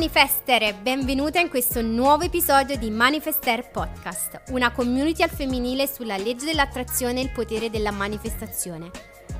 Manifester, 0.00 0.76
benvenuta 0.76 1.40
in 1.40 1.50
questo 1.50 1.82
nuovo 1.82 2.22
episodio 2.22 2.74
di 2.78 2.88
Manifester 2.88 3.68
Podcast, 3.68 4.44
una 4.48 4.72
community 4.72 5.22
al 5.22 5.28
femminile 5.28 5.86
sulla 5.86 6.16
legge 6.16 6.46
dell'attrazione 6.46 7.20
e 7.20 7.24
il 7.24 7.30
potere 7.32 7.68
della 7.68 7.90
manifestazione. 7.90 8.90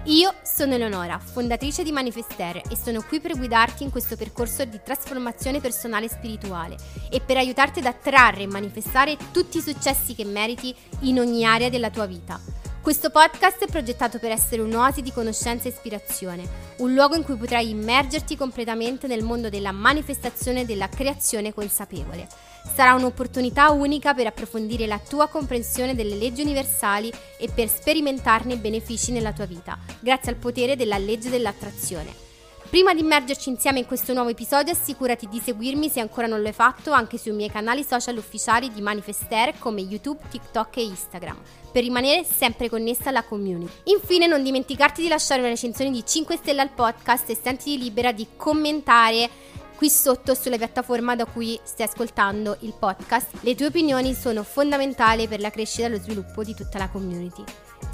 Io 0.05 0.35
sono 0.43 0.75
Eleonora, 0.75 1.19
fondatrice 1.19 1.83
di 1.83 1.93
Manifester 1.93 2.61
e 2.69 2.77
sono 2.77 3.01
qui 3.01 3.21
per 3.21 3.39
guidarti 3.39 3.85
in 3.85 3.91
questo 3.91 4.17
percorso 4.17 4.63
di 4.67 4.79
trasformazione 4.85 5.61
personale 5.61 6.05
e 6.05 6.11
spirituale 6.11 6.77
e 7.11 7.23
per 7.23 7.39
aiutarti 7.39 7.79
ad 7.79 7.87
attrarre 7.87 8.43
e 8.43 8.47
manifestare 8.47 9.17
tutti 9.33 9.57
i 9.57 9.63
successi 9.63 10.15
che 10.15 10.27
meriti 10.27 10.77
in 11.01 11.21
ogni 11.21 11.43
area 11.43 11.71
della 11.71 11.89
tua 11.89 12.05
vita. 12.05 12.39
Questo 12.83 13.11
podcast 13.11 13.63
è 13.63 13.71
progettato 13.71 14.19
per 14.19 14.31
essere 14.31 14.63
un'oasi 14.63 15.03
di 15.03 15.13
conoscenza 15.13 15.69
e 15.69 15.71
ispirazione, 15.71 16.49
un 16.79 16.95
luogo 16.95 17.15
in 17.15 17.23
cui 17.25 17.37
potrai 17.37 17.69
immergerti 17.69 18.39
completamente 18.39 19.07
nel 19.07 19.23
mondo 19.23 19.51
della 19.51 19.71
manifestazione 19.71 20.63
e 20.63 20.65
della 20.65 20.89
creazione 20.89 21.53
consapevole. 21.53 22.27
Sarà 22.75 22.95
un'opportunità 22.95 23.71
unica 23.71 24.15
per 24.15 24.29
approfondire 24.29 24.87
la 24.87 24.99
tua 24.99 25.29
comprensione 25.29 25.95
delle 25.95 26.17
leggi 26.17 26.41
universali 26.41 27.13
e 27.39 27.51
per 27.55 27.69
sperimentarne 27.69 28.55
i 28.55 28.59
benefici 28.59 29.13
nella 29.13 29.35
tua 29.35 29.45
vita, 29.45 29.79
grazie 30.01 30.33
al 30.33 30.39
potere 30.39 30.75
della 30.75 30.97
legge 30.97 31.29
dell'attrazione. 31.29 32.30
Prima 32.71 32.95
di 32.95 33.01
immergerci 33.01 33.49
insieme 33.49 33.81
in 33.81 33.87
questo 33.87 34.13
nuovo 34.13 34.29
episodio, 34.29 34.73
assicurati 34.73 35.27
di 35.27 35.41
seguirmi 35.41 35.89
se 35.89 35.99
ancora 35.99 36.29
non 36.29 36.41
lo 36.41 36.47
hai 36.47 36.53
fatto 36.53 36.93
anche 36.93 37.19
sui 37.19 37.33
miei 37.33 37.51
canali 37.51 37.83
social 37.83 38.17
ufficiali 38.17 38.71
di 38.73 38.81
Manifester 38.81 39.59
come 39.59 39.81
YouTube, 39.81 40.21
TikTok 40.31 40.77
e 40.77 40.85
Instagram, 40.85 41.37
per 41.73 41.83
rimanere 41.83 42.23
sempre 42.23 42.69
connessa 42.69 43.09
alla 43.09 43.25
community. 43.25 43.73
Infine, 43.87 44.29
non 44.29 44.45
dimenticarti 44.45 45.03
di 45.03 45.09
lasciare 45.09 45.41
una 45.41 45.49
recensione 45.49 45.91
di 45.91 46.07
5 46.07 46.37
stelle 46.37 46.61
al 46.61 46.71
podcast 46.71 47.29
e 47.31 47.35
sentiti 47.35 47.77
libera 47.77 48.13
di 48.13 48.29
commentare 48.37 49.29
qui 49.75 49.91
sotto 49.91 50.35
sulla 50.35 50.57
piattaforma 50.57 51.17
da 51.17 51.25
cui 51.25 51.59
stai 51.65 51.89
ascoltando 51.89 52.57
il 52.61 52.75
podcast. 52.79 53.39
Le 53.41 53.57
tue 53.57 53.67
opinioni 53.67 54.15
sono 54.15 54.45
fondamentali 54.45 55.27
per 55.27 55.41
la 55.41 55.51
crescita 55.51 55.87
e 55.87 55.91
lo 55.91 55.99
sviluppo 55.99 56.45
di 56.45 56.55
tutta 56.55 56.79
la 56.79 56.89
community. 56.89 57.43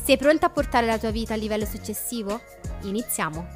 Sei 0.04 0.18
pronta 0.18 0.46
a 0.46 0.50
portare 0.50 0.84
la 0.84 0.98
tua 0.98 1.10
vita 1.10 1.32
al 1.32 1.40
livello 1.40 1.64
successivo? 1.64 2.42
Iniziamo! 2.82 3.55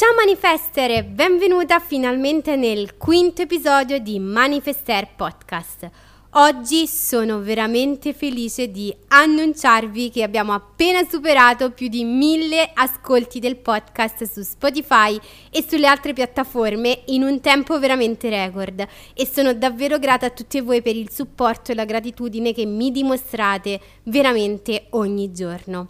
Ciao 0.00 0.14
Manifester, 0.14 1.04
benvenuta 1.04 1.78
finalmente 1.78 2.56
nel 2.56 2.96
quinto 2.96 3.42
episodio 3.42 3.98
di 3.98 4.18
Manifester 4.18 5.08
Podcast. 5.14 5.90
Oggi 6.34 6.86
sono 6.86 7.40
veramente 7.40 8.14
felice 8.14 8.70
di 8.70 8.96
annunciarvi 9.08 10.08
che 10.08 10.22
abbiamo 10.22 10.54
appena 10.54 11.06
superato 11.06 11.72
più 11.72 11.88
di 11.88 12.04
mille 12.04 12.70
ascolti 12.72 13.40
del 13.40 13.56
podcast 13.56 14.22
su 14.22 14.40
Spotify 14.40 15.18
e 15.50 15.66
sulle 15.68 15.88
altre 15.88 16.14
piattaforme 16.14 17.02
in 17.08 17.22
un 17.22 17.40
tempo 17.40 17.78
veramente 17.78 18.30
record 18.30 18.86
e 19.12 19.26
sono 19.26 19.52
davvero 19.52 19.98
grata 19.98 20.26
a 20.26 20.30
tutti 20.30 20.60
voi 20.60 20.80
per 20.80 20.96
il 20.96 21.10
supporto 21.10 21.72
e 21.72 21.74
la 21.74 21.84
gratitudine 21.84 22.54
che 22.54 22.64
mi 22.64 22.90
dimostrate 22.90 23.78
veramente 24.04 24.86
ogni 24.90 25.30
giorno. 25.32 25.88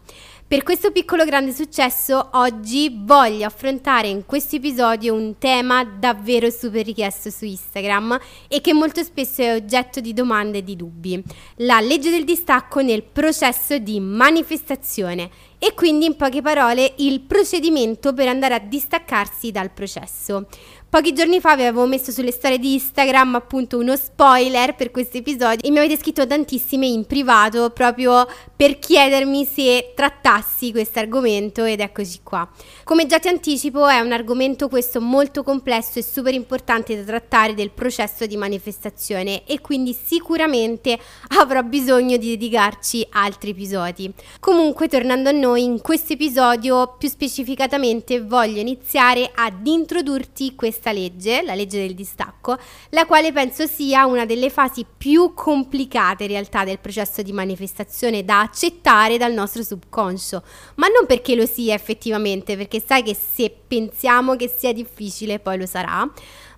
Per 0.51 0.65
questo 0.65 0.91
piccolo 0.91 1.25
grande 1.25 1.53
successo 1.53 2.31
oggi 2.33 2.93
voglio 3.05 3.47
affrontare 3.47 4.09
in 4.09 4.27
questo 4.27 4.57
episodio 4.57 5.15
un 5.15 5.39
tema 5.39 5.85
davvero 5.85 6.51
super 6.51 6.85
richiesto 6.85 7.31
su 7.31 7.45
Instagram 7.45 8.19
e 8.49 8.61
che 8.61 8.73
molto 8.73 9.05
spesso 9.05 9.43
è 9.43 9.55
oggetto 9.55 10.01
di 10.01 10.13
domande 10.13 10.59
e 10.59 10.65
di 10.65 10.75
dubbi. 10.75 11.23
La 11.59 11.79
legge 11.79 12.11
del 12.11 12.25
distacco 12.25 12.81
nel 12.81 13.05
processo 13.05 13.79
di 13.79 14.01
manifestazione 14.01 15.31
e 15.57 15.73
quindi 15.75 16.07
in 16.07 16.17
poche 16.17 16.43
parole 16.43 16.95
il 16.97 17.21
procedimento 17.21 18.13
per 18.13 18.27
andare 18.27 18.55
a 18.55 18.59
distaccarsi 18.59 19.53
dal 19.53 19.71
processo. 19.71 20.49
Pochi 20.91 21.13
giorni 21.13 21.39
fa 21.39 21.55
vi 21.55 21.63
avevo 21.63 21.87
messo 21.87 22.11
sulle 22.11 22.33
storie 22.33 22.59
di 22.59 22.73
Instagram 22.73 23.37
appunto 23.37 23.79
uno 23.79 23.95
spoiler 23.95 24.75
per 24.75 24.91
questo 24.91 25.19
episodio 25.19 25.61
e 25.63 25.71
mi 25.71 25.79
avete 25.79 25.97
scritto 25.97 26.27
tantissime 26.27 26.85
in 26.85 27.07
privato 27.07 27.71
proprio 27.71 28.27
per 28.57 28.81
chiedermi 28.81 29.45
se 29.45 29.93
trattassi 29.95 30.73
questo 30.73 30.99
argomento 30.99 31.63
ed 31.63 31.79
eccoci 31.79 32.23
qua. 32.25 32.51
Come 32.83 33.07
già 33.07 33.21
ti 33.21 33.29
anticipo 33.29 33.87
è 33.87 34.01
un 34.01 34.11
argomento 34.11 34.69
questo 34.69 35.01
molto 35.01 35.45
complesso 35.45 36.01
e 36.01 36.03
super 36.03 36.35
importante 36.35 36.97
da 36.97 37.05
trattare 37.05 37.55
del 37.55 37.71
processo 37.71 38.27
di 38.27 38.37
manifestazione 38.37 39.47
e 39.47 39.61
quindi 39.61 39.93
sicuramente 39.93 40.99
avrò 41.39 41.63
bisogno 41.63 42.17
di 42.17 42.31
dedicarci 42.31 43.07
altri 43.11 43.51
episodi. 43.51 44.13
Comunque 44.41 44.89
tornando 44.89 45.29
a 45.29 45.33
noi 45.33 45.63
in 45.63 45.81
questo 45.83 46.15
episodio 46.15 46.97
più 46.99 47.09
specificatamente 47.09 48.21
voglio 48.21 48.59
iniziare 48.59 49.31
ad 49.33 49.65
introdurti 49.65 50.57
questa 50.57 50.79
questa 50.81 50.93
legge, 50.93 51.43
la 51.43 51.55
legge 51.55 51.79
del 51.79 51.95
distacco, 51.95 52.57
la 52.91 53.05
quale 53.05 53.33
penso 53.33 53.67
sia 53.67 54.07
una 54.07 54.25
delle 54.25 54.49
fasi 54.49 54.87
più 54.97 55.35
complicate 55.35 56.25
in 56.25 56.31
realtà 56.31 56.65
del 56.65 56.79
processo 56.79 57.21
di 57.21 57.33
manifestazione 57.33 58.25
da 58.25 58.41
accettare 58.41 59.19
dal 59.19 59.35
nostro 59.35 59.63
subconscio, 59.63 60.43
ma 60.77 60.87
non 60.89 61.05
perché 61.07 61.35
lo 61.35 61.45
sia 61.45 61.75
effettivamente, 61.75 62.57
perché 62.57 62.83
sai 62.85 63.03
che 63.03 63.15
se 63.15 63.55
pensiamo 63.69 64.37
che 64.37 64.49
sia 64.49 64.73
difficile 64.73 65.39
poi 65.39 65.59
lo 65.59 65.67
sarà, 65.67 66.11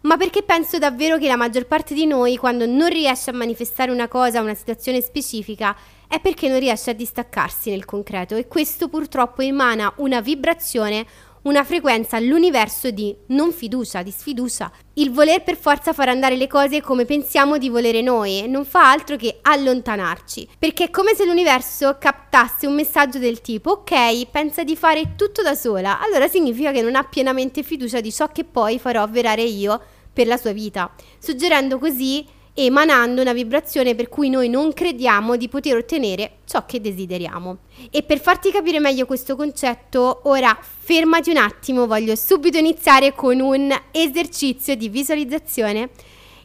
ma 0.02 0.16
perché 0.16 0.42
penso 0.42 0.78
davvero 0.78 1.18
che 1.18 1.26
la 1.26 1.36
maggior 1.36 1.66
parte 1.66 1.94
di 1.94 2.06
noi 2.06 2.36
quando 2.36 2.64
non 2.66 2.88
riesce 2.88 3.30
a 3.30 3.34
manifestare 3.34 3.90
una 3.90 4.08
cosa, 4.08 4.40
una 4.40 4.54
situazione 4.54 5.00
specifica, 5.00 5.76
è 6.08 6.20
perché 6.20 6.48
non 6.48 6.58
riesce 6.58 6.90
a 6.90 6.94
distaccarsi 6.94 7.70
nel 7.70 7.84
concreto. 7.84 8.36
E 8.36 8.46
questo 8.46 8.88
purtroppo 8.88 9.42
emana 9.42 9.92
una 9.96 10.20
vibrazione 10.20 11.06
una 11.42 11.64
frequenza 11.64 12.16
all'universo 12.16 12.90
di 12.90 13.14
non 13.28 13.52
fiducia, 13.52 14.02
di 14.02 14.10
sfiducia. 14.10 14.70
Il 14.94 15.10
voler 15.10 15.42
per 15.42 15.56
forza 15.56 15.92
far 15.92 16.08
andare 16.08 16.36
le 16.36 16.46
cose 16.46 16.80
come 16.80 17.04
pensiamo 17.04 17.58
di 17.58 17.68
volere 17.68 18.02
noi 18.02 18.44
non 18.48 18.64
fa 18.64 18.90
altro 18.90 19.16
che 19.16 19.38
allontanarci, 19.42 20.48
perché 20.58 20.84
è 20.84 20.90
come 20.90 21.14
se 21.14 21.24
l'universo 21.24 21.96
captasse 21.98 22.66
un 22.66 22.74
messaggio 22.74 23.18
del 23.18 23.40
tipo 23.40 23.70
ok, 23.70 24.26
pensa 24.30 24.62
di 24.62 24.76
fare 24.76 25.14
tutto 25.16 25.42
da 25.42 25.54
sola, 25.54 26.00
allora 26.00 26.28
significa 26.28 26.70
che 26.70 26.82
non 26.82 26.94
ha 26.94 27.04
pienamente 27.04 27.62
fiducia 27.62 28.00
di 28.00 28.12
ciò 28.12 28.28
che 28.28 28.44
poi 28.44 28.78
farò 28.78 29.02
avverare 29.02 29.42
io 29.42 29.80
per 30.12 30.26
la 30.26 30.36
sua 30.36 30.52
vita, 30.52 30.92
suggerendo 31.18 31.78
così 31.78 32.24
emanando 32.54 33.22
una 33.22 33.32
vibrazione 33.32 33.94
per 33.94 34.08
cui 34.08 34.28
noi 34.28 34.48
non 34.48 34.72
crediamo 34.72 35.36
di 35.36 35.48
poter 35.48 35.76
ottenere 35.76 36.38
ciò 36.44 36.66
che 36.66 36.80
desideriamo. 36.80 37.58
E 37.90 38.02
per 38.02 38.20
farti 38.20 38.50
capire 38.50 38.78
meglio 38.78 39.06
questo 39.06 39.36
concetto, 39.36 40.20
ora 40.24 40.56
fermati 40.60 41.30
un 41.30 41.38
attimo, 41.38 41.86
voglio 41.86 42.14
subito 42.14 42.58
iniziare 42.58 43.14
con 43.14 43.40
un 43.40 43.74
esercizio 43.90 44.74
di 44.74 44.88
visualizzazione 44.88 45.90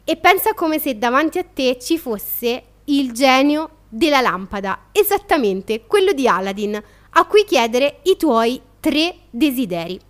e 0.04 0.16
pensa 0.16 0.54
come 0.54 0.78
se 0.78 0.96
davanti 0.96 1.38
a 1.38 1.44
te 1.44 1.78
ci 1.78 1.98
fosse 1.98 2.62
il 2.84 3.12
genio 3.12 3.70
della 3.88 4.20
lampada, 4.20 4.86
esattamente 4.92 5.84
quello 5.86 6.12
di 6.12 6.26
Aladdin, 6.26 6.82
a 7.10 7.26
cui 7.26 7.44
chiedere 7.44 8.00
i 8.04 8.16
tuoi 8.16 8.60
tre 8.80 9.14
desideri. 9.30 10.07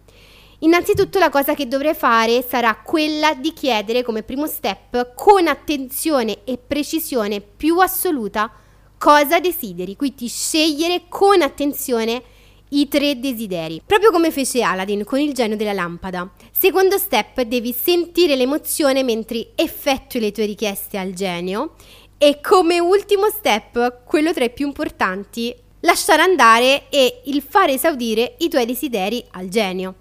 Innanzitutto 0.61 1.21
la 1.21 1.31
cosa 1.31 1.55
che 1.55 1.69
dovrei 1.69 1.95
fare 1.95 2.43
sarà 2.43 2.75
quella 2.85 3.35
di 3.35 3.53
chiedere 3.53 4.03
come 4.03 4.25
primo 4.25 4.49
step 4.49 5.15
con 5.15 5.47
attenzione 5.47 6.39
e 6.43 6.59
precisione 6.59 7.41
più 7.41 7.79
assoluta 7.79 8.51
cosa 8.99 9.39
desideri, 9.39 9.95
quindi 9.95 10.27
scegliere 10.27 11.03
con 11.09 11.43
attenzione 11.43 12.23
i 12.71 12.89
tre 12.89 13.21
desideri, 13.21 13.81
proprio 13.87 14.11
come 14.11 14.33
fece 14.33 14.63
Aladdin 14.63 15.05
con 15.05 15.21
il 15.21 15.33
genio 15.33 15.57
della 15.57 15.73
lampada. 15.73 16.29
Secondo 16.51 16.99
step 16.99 17.43
devi 17.43 17.73
sentire 17.73 18.35
l'emozione 18.35 19.05
mentre 19.05 19.53
effettui 19.55 20.19
le 20.19 20.33
tue 20.33 20.45
richieste 20.45 20.99
al 20.99 21.13
genio 21.13 21.77
e 22.19 22.41
come 22.41 22.81
ultimo 22.81 23.29
step, 23.31 24.03
quello 24.05 24.33
tra 24.33 24.43
i 24.43 24.51
più 24.51 24.67
importanti, 24.67 25.55
lasciare 25.83 26.23
andare 26.23 26.89
e 26.89 27.23
il 27.27 27.43
fare 27.49 27.75
esaudire 27.75 28.35
i 28.39 28.49
tuoi 28.49 28.67
desideri 28.67 29.25
al 29.31 29.47
genio. 29.47 29.95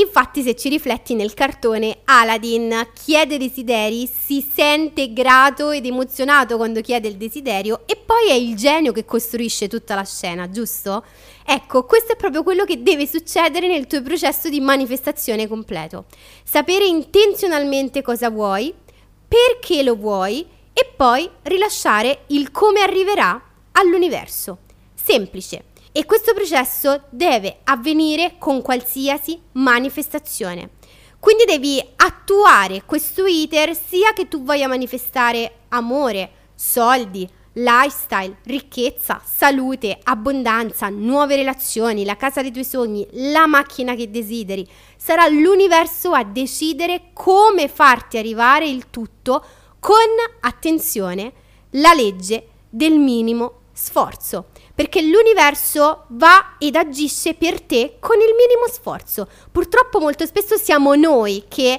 Infatti, 0.00 0.42
se 0.42 0.56
ci 0.56 0.70
rifletti 0.70 1.14
nel 1.14 1.34
cartone, 1.34 1.98
Aladdin 2.04 2.88
chiede 2.94 3.36
desideri, 3.36 4.06
si 4.06 4.40
sente 4.40 5.12
grato 5.12 5.70
ed 5.70 5.84
emozionato 5.84 6.56
quando 6.56 6.80
chiede 6.80 7.08
il 7.08 7.16
desiderio 7.16 7.82
e 7.84 7.96
poi 7.96 8.28
è 8.28 8.32
il 8.32 8.56
genio 8.56 8.92
che 8.92 9.04
costruisce 9.04 9.68
tutta 9.68 9.94
la 9.94 10.04
scena, 10.04 10.48
giusto? 10.48 11.04
Ecco, 11.44 11.84
questo 11.84 12.12
è 12.12 12.16
proprio 12.16 12.42
quello 12.42 12.64
che 12.64 12.82
deve 12.82 13.06
succedere 13.06 13.66
nel 13.68 13.86
tuo 13.86 14.00
processo 14.00 14.48
di 14.48 14.60
manifestazione 14.60 15.46
completo. 15.46 16.06
Sapere 16.44 16.86
intenzionalmente 16.86 18.00
cosa 18.00 18.30
vuoi, 18.30 18.72
perché 19.28 19.82
lo 19.82 19.96
vuoi 19.96 20.46
e 20.72 20.90
poi 20.96 21.28
rilasciare 21.42 22.24
il 22.28 22.50
come 22.50 22.80
arriverà 22.80 23.40
all'universo. 23.72 24.58
Semplice. 24.94 25.69
E 25.92 26.04
questo 26.04 26.34
processo 26.34 27.02
deve 27.10 27.58
avvenire 27.64 28.36
con 28.38 28.62
qualsiasi 28.62 29.40
manifestazione. 29.52 30.70
Quindi 31.18 31.44
devi 31.44 31.82
attuare 31.96 32.84
questo 32.86 33.26
iter 33.26 33.76
sia 33.76 34.12
che 34.12 34.28
tu 34.28 34.44
voglia 34.44 34.68
manifestare 34.68 35.62
amore, 35.70 36.30
soldi, 36.54 37.28
lifestyle, 37.54 38.38
ricchezza, 38.44 39.20
salute, 39.24 39.98
abbondanza, 40.04 40.88
nuove 40.88 41.34
relazioni, 41.34 42.04
la 42.04 42.16
casa 42.16 42.40
dei 42.40 42.52
tuoi 42.52 42.64
sogni, 42.64 43.06
la 43.10 43.46
macchina 43.46 43.94
che 43.96 44.10
desideri. 44.10 44.66
Sarà 44.96 45.26
l'universo 45.26 46.12
a 46.12 46.22
decidere 46.22 47.10
come 47.12 47.66
farti 47.66 48.16
arrivare 48.16 48.68
il 48.68 48.90
tutto 48.90 49.44
con, 49.80 49.96
attenzione, 50.40 51.32
la 51.70 51.92
legge 51.94 52.46
del 52.68 52.96
minimo 52.98 53.54
sforzo, 53.72 54.48
perché 54.80 55.02
l'universo 55.02 56.06
va 56.08 56.56
ed 56.56 56.74
agisce 56.74 57.34
per 57.34 57.60
te 57.60 57.96
con 58.00 58.16
il 58.16 58.34
minimo 58.34 58.66
sforzo. 58.66 59.28
Purtroppo 59.52 60.00
molto 60.00 60.24
spesso 60.24 60.56
siamo 60.56 60.94
noi 60.94 61.44
che 61.48 61.78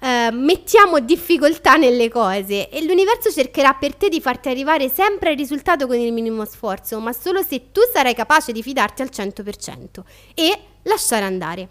eh, 0.00 0.30
mettiamo 0.32 1.00
difficoltà 1.00 1.76
nelle 1.76 2.08
cose 2.08 2.70
e 2.70 2.82
l'universo 2.82 3.30
cercherà 3.30 3.74
per 3.74 3.94
te 3.94 4.08
di 4.08 4.22
farti 4.22 4.48
arrivare 4.48 4.88
sempre 4.88 5.32
al 5.32 5.36
risultato 5.36 5.86
con 5.86 5.96
il 5.98 6.14
minimo 6.14 6.46
sforzo, 6.46 6.98
ma 6.98 7.12
solo 7.12 7.42
se 7.42 7.72
tu 7.72 7.82
sarai 7.92 8.14
capace 8.14 8.52
di 8.52 8.62
fidarti 8.62 9.02
al 9.02 9.10
100% 9.12 10.00
e 10.32 10.58
lasciare 10.84 11.26
andare. 11.26 11.68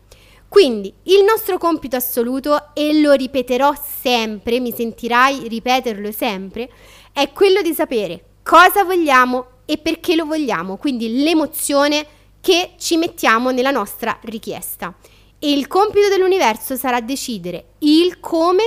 Quindi 0.47 0.93
il 1.05 1.23
nostro 1.23 1.57
compito 1.57 1.95
assoluto, 1.95 2.75
e 2.75 3.01
lo 3.01 3.13
ripeterò 3.13 3.73
sempre, 4.01 4.59
mi 4.59 4.71
sentirai 4.71 5.47
ripeterlo 5.47 6.11
sempre, 6.11 6.69
è 7.11 7.31
quello 7.31 7.63
di 7.63 7.73
sapere 7.73 8.25
cosa 8.43 8.83
vogliamo 8.83 9.57
e 9.69 9.77
perché 9.77 10.15
lo 10.15 10.25
vogliamo, 10.25 10.77
quindi 10.77 11.21
l'emozione 11.21 12.03
che 12.41 12.71
ci 12.79 12.97
mettiamo 12.97 13.51
nella 13.51 13.69
nostra 13.69 14.17
richiesta. 14.23 14.95
E 15.37 15.51
il 15.51 15.67
compito 15.67 16.09
dell'universo 16.09 16.75
sarà 16.75 17.01
decidere 17.01 17.73
il 17.79 18.19
come 18.19 18.63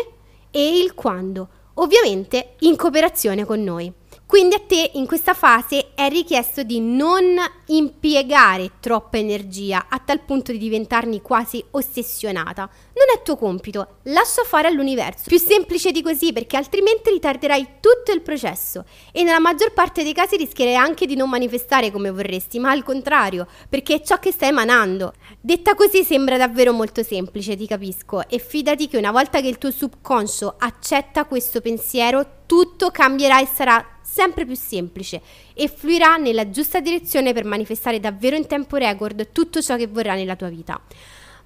e 0.52 0.78
il 0.78 0.94
quando, 0.94 1.48
ovviamente 1.74 2.54
in 2.60 2.76
cooperazione 2.76 3.44
con 3.44 3.64
noi. 3.64 3.92
Quindi 4.32 4.54
a 4.54 4.62
te 4.66 4.92
in 4.94 5.06
questa 5.06 5.34
fase 5.34 5.92
è 5.94 6.08
richiesto 6.08 6.62
di 6.62 6.80
non 6.80 7.36
impiegare 7.66 8.70
troppa 8.80 9.18
energia 9.18 9.88
a 9.90 9.98
tal 9.98 10.20
punto 10.20 10.52
di 10.52 10.56
diventarne 10.58 11.20
quasi 11.20 11.62
ossessionata. 11.72 12.62
Non 12.62 13.14
è 13.14 13.20
tuo 13.22 13.36
compito, 13.36 13.96
lascia 14.04 14.42
fare 14.44 14.68
all'universo. 14.68 15.24
Più 15.26 15.38
semplice 15.38 15.92
di 15.92 16.00
così 16.00 16.32
perché 16.32 16.56
altrimenti 16.56 17.10
ritarderai 17.10 17.80
tutto 17.80 18.10
il 18.10 18.22
processo 18.22 18.86
e 19.12 19.22
nella 19.22 19.38
maggior 19.38 19.74
parte 19.74 20.02
dei 20.02 20.14
casi 20.14 20.38
rischierai 20.38 20.76
anche 20.76 21.04
di 21.04 21.14
non 21.14 21.28
manifestare 21.28 21.90
come 21.90 22.10
vorresti, 22.10 22.58
ma 22.58 22.70
al 22.70 22.84
contrario, 22.84 23.46
perché 23.68 23.96
è 23.96 24.00
ciò 24.00 24.18
che 24.18 24.32
stai 24.32 24.48
emanando. 24.48 25.12
Detta 25.42 25.74
così 25.74 26.04
sembra 26.04 26.38
davvero 26.38 26.72
molto 26.72 27.02
semplice, 27.02 27.54
ti 27.54 27.66
capisco, 27.66 28.26
e 28.26 28.38
fidati 28.38 28.88
che 28.88 28.96
una 28.96 29.10
volta 29.10 29.42
che 29.42 29.48
il 29.48 29.58
tuo 29.58 29.70
subconscio 29.70 30.54
accetta 30.56 31.26
questo 31.26 31.60
pensiero, 31.60 32.40
tutto 32.46 32.90
cambierà 32.90 33.38
e 33.38 33.46
sarà 33.46 33.91
sempre 34.12 34.44
più 34.44 34.54
semplice 34.54 35.22
e 35.54 35.68
fluirà 35.68 36.16
nella 36.16 36.50
giusta 36.50 36.80
direzione 36.80 37.32
per 37.32 37.46
manifestare 37.46 37.98
davvero 37.98 38.36
in 38.36 38.46
tempo 38.46 38.76
record 38.76 39.28
tutto 39.32 39.62
ciò 39.62 39.76
che 39.76 39.86
vorrà 39.86 40.14
nella 40.14 40.36
tua 40.36 40.48
vita. 40.48 40.78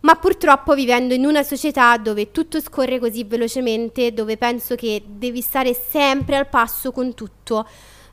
Ma 0.00 0.16
purtroppo 0.16 0.74
vivendo 0.74 1.14
in 1.14 1.24
una 1.24 1.44
società 1.44 1.96
dove 1.96 2.32
tutto 2.32 2.60
scorre 2.60 2.98
così 2.98 3.22
velocemente, 3.22 4.12
dove 4.12 4.36
penso 4.36 4.74
che 4.74 5.02
devi 5.06 5.40
stare 5.40 5.74
sempre 5.74 6.36
al 6.36 6.48
passo 6.48 6.90
con 6.90 7.14
tutto, 7.14 7.66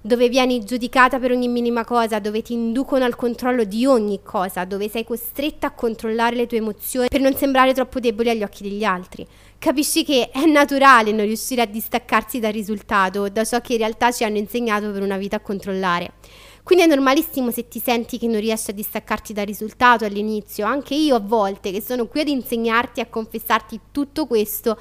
dove 0.05 0.27
vieni 0.27 0.65
giudicata 0.65 1.17
per 1.17 1.31
ogni 1.31 1.47
minima 1.47 1.85
cosa, 1.85 2.19
dove 2.19 2.41
ti 2.41 2.51
inducono 2.51 3.05
al 3.05 3.15
controllo 3.15 3.63
di 3.63 3.85
ogni 3.85 4.19
cosa, 4.21 4.65
dove 4.65 4.89
sei 4.89 5.05
costretta 5.05 5.67
a 5.67 5.71
controllare 5.71 6.35
le 6.35 6.45
tue 6.45 6.57
emozioni 6.57 7.07
per 7.07 7.21
non 7.21 7.33
sembrare 7.35 7.73
troppo 7.73 8.01
debole 8.01 8.31
agli 8.31 8.43
occhi 8.43 8.63
degli 8.63 8.83
altri. 8.83 9.25
Capisci 9.57 10.03
che 10.03 10.29
è 10.29 10.45
naturale 10.45 11.13
non 11.13 11.25
riuscire 11.25 11.61
a 11.61 11.65
distaccarsi 11.65 12.41
dal 12.41 12.51
risultato, 12.51 13.29
da 13.29 13.45
ciò 13.45 13.61
che 13.61 13.73
in 13.73 13.79
realtà 13.79 14.11
ci 14.11 14.25
hanno 14.25 14.39
insegnato 14.39 14.91
per 14.91 15.03
una 15.03 15.15
vita 15.15 15.37
a 15.37 15.39
controllare. 15.39 16.15
Quindi 16.63 16.83
è 16.83 16.87
normalissimo 16.87 17.49
se 17.49 17.69
ti 17.69 17.79
senti 17.79 18.17
che 18.17 18.27
non 18.27 18.41
riesci 18.41 18.71
a 18.71 18.73
distaccarti 18.73 19.31
dal 19.31 19.45
risultato 19.45 20.03
all'inizio, 20.03 20.65
anche 20.65 20.95
io 20.95 21.15
a 21.15 21.21
volte 21.21 21.71
che 21.71 21.81
sono 21.81 22.07
qui 22.07 22.19
ad 22.19 22.27
insegnarti, 22.27 22.99
a 22.99 23.05
confessarti 23.05 23.79
tutto 23.91 24.27
questo, 24.27 24.77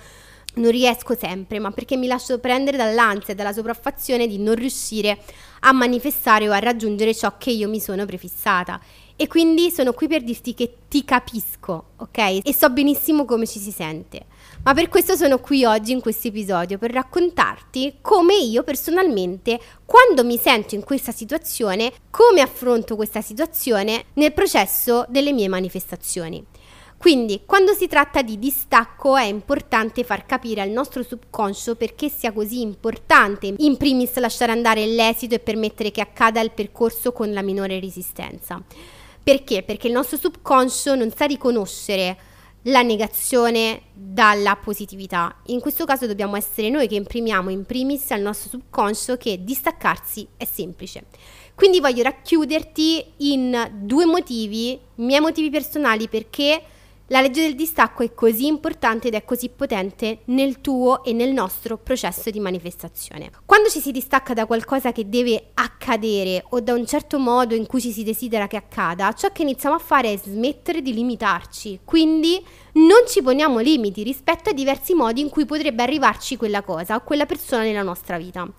non 0.55 0.71
riesco 0.71 1.17
sempre, 1.17 1.59
ma 1.59 1.71
perché 1.71 1.97
mi 1.97 2.07
lascio 2.07 2.39
prendere 2.39 2.77
dall'ansia 2.77 3.33
e 3.33 3.37
dalla 3.37 3.53
sopraffazione 3.53 4.27
di 4.27 4.39
non 4.39 4.55
riuscire 4.55 5.19
a 5.61 5.73
manifestare 5.73 6.49
o 6.49 6.53
a 6.53 6.59
raggiungere 6.59 7.15
ciò 7.15 7.37
che 7.39 7.51
io 7.51 7.69
mi 7.69 7.81
sono 7.81 8.05
prefissata. 8.05 8.81
E 9.17 9.29
quindi 9.29 9.71
sono 9.71 9.93
qui 9.93 10.09
per 10.09 10.23
dirti 10.23 10.55
che 10.55 10.75
ti 10.89 11.05
capisco, 11.05 11.91
ok? 11.97 12.41
E 12.43 12.55
so 12.55 12.71
benissimo 12.71 13.25
come 13.25 13.47
ci 13.47 13.61
si 13.61 13.71
sente. 13.71 14.27
Ma 14.65 14.75
per 14.75 14.89
questo 14.89 15.15
sono 15.17 15.39
qui 15.39 15.65
oggi 15.65 15.93
in 15.93 16.01
questo 16.01 16.29
episodio, 16.29 16.79
per 16.79 16.93
raccontarti 16.93 17.99
come 18.01 18.35
io 18.35 18.63
personalmente, 18.63 19.61
quando 19.85 20.25
mi 20.25 20.39
sento 20.39 20.75
in 20.75 20.83
questa 20.83 21.13
situazione, 21.13 21.93
come 22.11 22.41
affronto 22.41 22.97
questa 22.97 23.21
situazione 23.21 24.07
nel 24.15 24.33
processo 24.33 25.05
delle 25.09 25.33
mie 25.33 25.49
manifestazioni. 25.49 26.45
Quindi, 27.03 27.43
quando 27.45 27.75
si 27.75 27.89
tratta 27.89 28.23
di 28.23 28.39
distacco 28.39 29.17
è 29.17 29.25
importante 29.25 30.05
far 30.05 30.25
capire 30.25 30.61
al 30.61 30.71
nostro 30.71 31.03
subconscio 31.03 31.75
perché 31.75 32.09
sia 32.09 32.31
così 32.31 32.61
importante, 32.61 33.53
in 33.59 33.77
primis 33.77 34.17
lasciare 34.19 34.53
andare 34.53 34.87
l'esito 34.87 35.35
e 35.35 35.41
permettere 35.41 35.91
che 35.91 36.01
accada 36.01 36.41
il 36.41 36.53
percorso 36.53 37.11
con 37.11 37.33
la 37.33 37.43
minore 37.43 37.81
resistenza. 37.81 38.63
Perché? 39.21 39.65
Perché 39.65 39.89
il 39.89 39.95
nostro 39.95 40.17
subconscio 40.17 40.95
non 40.95 41.11
sa 41.11 41.25
riconoscere 41.25 42.17
la 42.67 42.83
negazione 42.83 43.83
dalla 43.93 44.55
positività. 44.55 45.39
In 45.47 45.59
questo 45.59 45.85
caso 45.85 46.07
dobbiamo 46.07 46.37
essere 46.37 46.71
noi 46.71 46.87
che 46.87 46.95
imprimiamo 46.95 47.51
in 47.51 47.65
primis 47.65 48.13
al 48.13 48.21
nostro 48.21 48.49
subconscio 48.49 49.17
che 49.17 49.43
distaccarsi 49.43 50.25
è 50.37 50.45
semplice. 50.45 51.07
Quindi 51.57 51.81
voglio 51.81 52.05
racchiuderti 52.05 53.05
in 53.17 53.71
due 53.81 54.05
motivi, 54.05 54.79
miei 54.95 55.21
motivi 55.21 55.51
personali 55.51 56.07
perché 56.07 56.63
la 57.13 57.21
legge 57.21 57.43
del 57.43 57.55
distacco 57.55 58.03
è 58.03 58.15
così 58.15 58.47
importante 58.47 59.09
ed 59.09 59.15
è 59.15 59.23
così 59.23 59.51
potente 59.51 60.21
nel 60.27 60.63
tuo 60.63 61.05
e 61.05 61.13
nel 61.13 61.31
nostro 61.31 61.77
processo 61.77 62.31
di 62.31 62.41
manifestazione. 62.41 63.31
Quando 63.45 63.69
ci 63.69 63.81
si 63.81 63.93
distacca 63.93 64.33
da 64.33 64.47
qualcosa 64.47 64.93
che 64.93 65.07
deve 65.07 65.51
accadere 65.53 66.43
o 66.49 66.61
da 66.61 66.73
un 66.73 66.87
certo 66.87 67.19
modo 67.19 67.55
in 67.55 67.67
cui 67.67 67.83
ci 67.83 67.93
si 67.93 68.03
desidera 68.03 68.47
che 68.47 68.57
accada, 68.57 69.13
ciò 69.13 69.31
che 69.31 69.43
iniziamo 69.43 69.77
a 69.77 69.79
fare 69.79 70.11
è 70.11 70.17
smettere 70.17 70.81
di 70.81 70.95
limitarci. 70.95 71.81
Quindi 71.85 72.43
non 72.73 73.05
ci 73.07 73.21
poniamo 73.21 73.59
limiti 73.59 74.03
rispetto 74.03 74.49
ai 74.49 74.55
diversi 74.55 74.95
modi 74.95 75.21
in 75.21 75.29
cui 75.29 75.45
potrebbe 75.45 75.83
arrivarci 75.83 76.39
quella 76.39 76.63
cosa 76.63 76.95
o 76.95 77.03
quella 77.03 77.27
persona 77.27 77.65
nella 77.65 77.83
nostra 77.83 78.17
vita. 78.17 78.51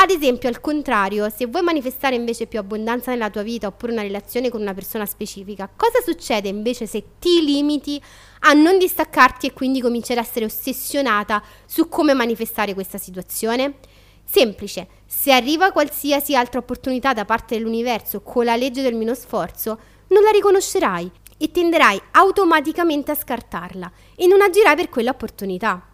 Ad 0.00 0.10
esempio, 0.10 0.48
al 0.48 0.60
contrario, 0.60 1.28
se 1.28 1.46
vuoi 1.46 1.64
manifestare 1.64 2.14
invece 2.14 2.46
più 2.46 2.60
abbondanza 2.60 3.10
nella 3.10 3.30
tua 3.30 3.42
vita 3.42 3.66
oppure 3.66 3.90
una 3.90 4.02
relazione 4.02 4.48
con 4.48 4.60
una 4.60 4.72
persona 4.72 5.04
specifica, 5.06 5.68
cosa 5.74 6.00
succede 6.04 6.46
invece 6.46 6.86
se 6.86 7.02
ti 7.18 7.42
limiti 7.42 8.00
a 8.42 8.52
non 8.52 8.78
distaccarti 8.78 9.48
e 9.48 9.52
quindi 9.52 9.80
cominci 9.80 10.12
ad 10.12 10.18
essere 10.18 10.44
ossessionata 10.44 11.42
su 11.66 11.88
come 11.88 12.14
manifestare 12.14 12.74
questa 12.74 12.96
situazione? 12.96 13.78
Semplice, 14.24 14.86
se 15.04 15.32
arriva 15.32 15.72
qualsiasi 15.72 16.36
altra 16.36 16.60
opportunità 16.60 17.12
da 17.12 17.24
parte 17.24 17.56
dell'universo 17.56 18.20
con 18.20 18.44
la 18.44 18.54
legge 18.54 18.82
del 18.82 18.94
meno 18.94 19.14
sforzo, 19.14 19.80
non 20.10 20.22
la 20.22 20.30
riconoscerai 20.30 21.10
e 21.38 21.50
tenderai 21.50 22.00
automaticamente 22.12 23.10
a 23.10 23.16
scartarla 23.16 23.90
e 24.14 24.28
non 24.28 24.42
agirai 24.42 24.76
per 24.76 24.90
quell'opportunità. 24.90 25.87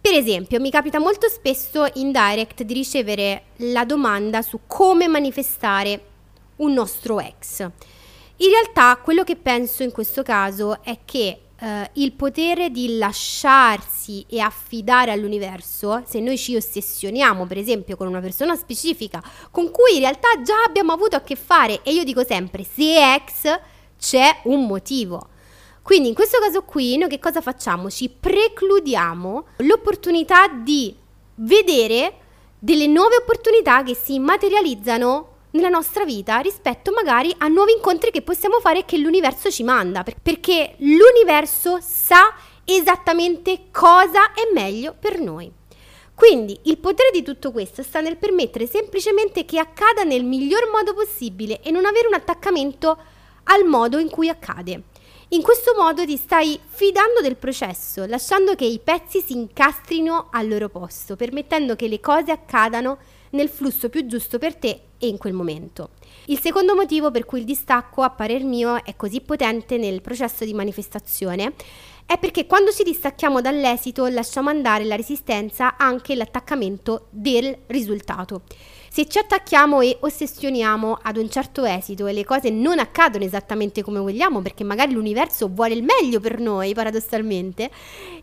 Per 0.00 0.14
esempio, 0.14 0.60
mi 0.60 0.70
capita 0.70 0.98
molto 0.98 1.28
spesso 1.28 1.86
in 1.94 2.12
direct 2.12 2.62
di 2.62 2.74
ricevere 2.74 3.44
la 3.56 3.84
domanda 3.84 4.42
su 4.42 4.60
come 4.66 5.08
manifestare 5.08 6.04
un 6.56 6.72
nostro 6.72 7.20
ex. 7.20 7.60
In 7.60 8.50
realtà 8.50 8.98
quello 9.02 9.24
che 9.24 9.36
penso 9.36 9.82
in 9.82 9.92
questo 9.92 10.22
caso 10.22 10.82
è 10.82 10.98
che 11.04 11.40
eh, 11.58 11.90
il 11.94 12.12
potere 12.12 12.70
di 12.70 12.98
lasciarsi 12.98 14.24
e 14.28 14.40
affidare 14.40 15.10
all'universo, 15.10 16.02
se 16.06 16.20
noi 16.20 16.36
ci 16.36 16.54
ossessioniamo 16.54 17.46
per 17.46 17.56
esempio 17.56 17.96
con 17.96 18.06
una 18.06 18.20
persona 18.20 18.54
specifica 18.54 19.22
con 19.50 19.70
cui 19.70 19.94
in 19.94 20.00
realtà 20.00 20.28
già 20.42 20.62
abbiamo 20.66 20.92
avuto 20.92 21.16
a 21.16 21.22
che 21.22 21.34
fare, 21.34 21.80
e 21.82 21.92
io 21.92 22.04
dico 22.04 22.24
sempre, 22.24 22.62
se 22.62 22.96
è 22.96 23.14
ex 23.14 23.60
c'è 23.98 24.40
un 24.44 24.66
motivo. 24.66 25.28
Quindi 25.86 26.08
in 26.08 26.14
questo 26.14 26.40
caso 26.40 26.62
qui 26.62 26.96
noi 26.96 27.08
che 27.08 27.20
cosa 27.20 27.40
facciamo? 27.40 27.88
Ci 27.88 28.08
precludiamo 28.08 29.46
l'opportunità 29.58 30.48
di 30.48 30.92
vedere 31.36 32.12
delle 32.58 32.88
nuove 32.88 33.14
opportunità 33.14 33.84
che 33.84 33.94
si 33.94 34.18
materializzano 34.18 35.34
nella 35.52 35.68
nostra 35.68 36.04
vita 36.04 36.38
rispetto 36.38 36.90
magari 36.90 37.32
a 37.38 37.46
nuovi 37.46 37.70
incontri 37.70 38.10
che 38.10 38.22
possiamo 38.22 38.58
fare 38.58 38.80
e 38.80 38.84
che 38.84 38.98
l'universo 38.98 39.48
ci 39.48 39.62
manda, 39.62 40.02
perché 40.02 40.74
l'universo 40.78 41.78
sa 41.80 42.34
esattamente 42.64 43.66
cosa 43.70 44.32
è 44.32 44.52
meglio 44.52 44.92
per 44.98 45.20
noi. 45.20 45.48
Quindi 46.16 46.58
il 46.64 46.78
potere 46.78 47.10
di 47.12 47.22
tutto 47.22 47.52
questo 47.52 47.84
sta 47.84 48.00
nel 48.00 48.16
permettere 48.16 48.66
semplicemente 48.66 49.44
che 49.44 49.60
accada 49.60 50.02
nel 50.02 50.24
miglior 50.24 50.68
modo 50.68 50.94
possibile 50.94 51.60
e 51.62 51.70
non 51.70 51.86
avere 51.86 52.08
un 52.08 52.14
attaccamento 52.14 52.98
al 53.44 53.64
modo 53.64 53.98
in 53.98 54.10
cui 54.10 54.28
accade. 54.28 54.82
In 55.30 55.42
questo 55.42 55.74
modo 55.76 56.04
ti 56.04 56.16
stai 56.16 56.56
fidando 56.64 57.20
del 57.20 57.36
processo, 57.36 58.06
lasciando 58.06 58.54
che 58.54 58.64
i 58.64 58.78
pezzi 58.78 59.20
si 59.20 59.32
incastrino 59.32 60.28
al 60.30 60.46
loro 60.46 60.68
posto, 60.68 61.16
permettendo 61.16 61.74
che 61.74 61.88
le 61.88 61.98
cose 61.98 62.30
accadano 62.30 62.98
nel 63.30 63.48
flusso 63.48 63.88
più 63.88 64.06
giusto 64.06 64.38
per 64.38 64.54
te 64.54 64.80
e 64.98 65.08
in 65.08 65.18
quel 65.18 65.32
momento. 65.32 65.90
Il 66.26 66.38
secondo 66.38 66.76
motivo 66.76 67.10
per 67.10 67.24
cui 67.24 67.40
il 67.40 67.44
distacco, 67.44 68.02
a 68.02 68.10
parer 68.10 68.44
mio, 68.44 68.84
è 68.84 68.94
così 68.94 69.20
potente 69.20 69.78
nel 69.78 70.00
processo 70.00 70.44
di 70.44 70.54
manifestazione 70.54 71.54
è 72.06 72.18
perché 72.18 72.46
quando 72.46 72.70
ci 72.70 72.84
distacchiamo 72.84 73.40
dall'esito 73.40 74.06
lasciamo 74.06 74.48
andare 74.48 74.84
la 74.84 74.94
resistenza 74.94 75.76
anche 75.76 76.14
l'attaccamento 76.14 77.08
del 77.10 77.52
risultato. 77.66 78.42
Se 78.96 79.06
ci 79.06 79.18
attacchiamo 79.18 79.82
e 79.82 79.98
ossessioniamo 80.00 81.00
ad 81.02 81.18
un 81.18 81.28
certo 81.28 81.66
esito 81.66 82.06
e 82.06 82.14
le 82.14 82.24
cose 82.24 82.48
non 82.48 82.78
accadono 82.78 83.24
esattamente 83.24 83.82
come 83.82 83.98
vogliamo, 83.98 84.40
perché 84.40 84.64
magari 84.64 84.94
l'universo 84.94 85.50
vuole 85.52 85.74
il 85.74 85.84
meglio 85.84 86.18
per 86.18 86.40
noi, 86.40 86.72
paradossalmente, 86.72 87.70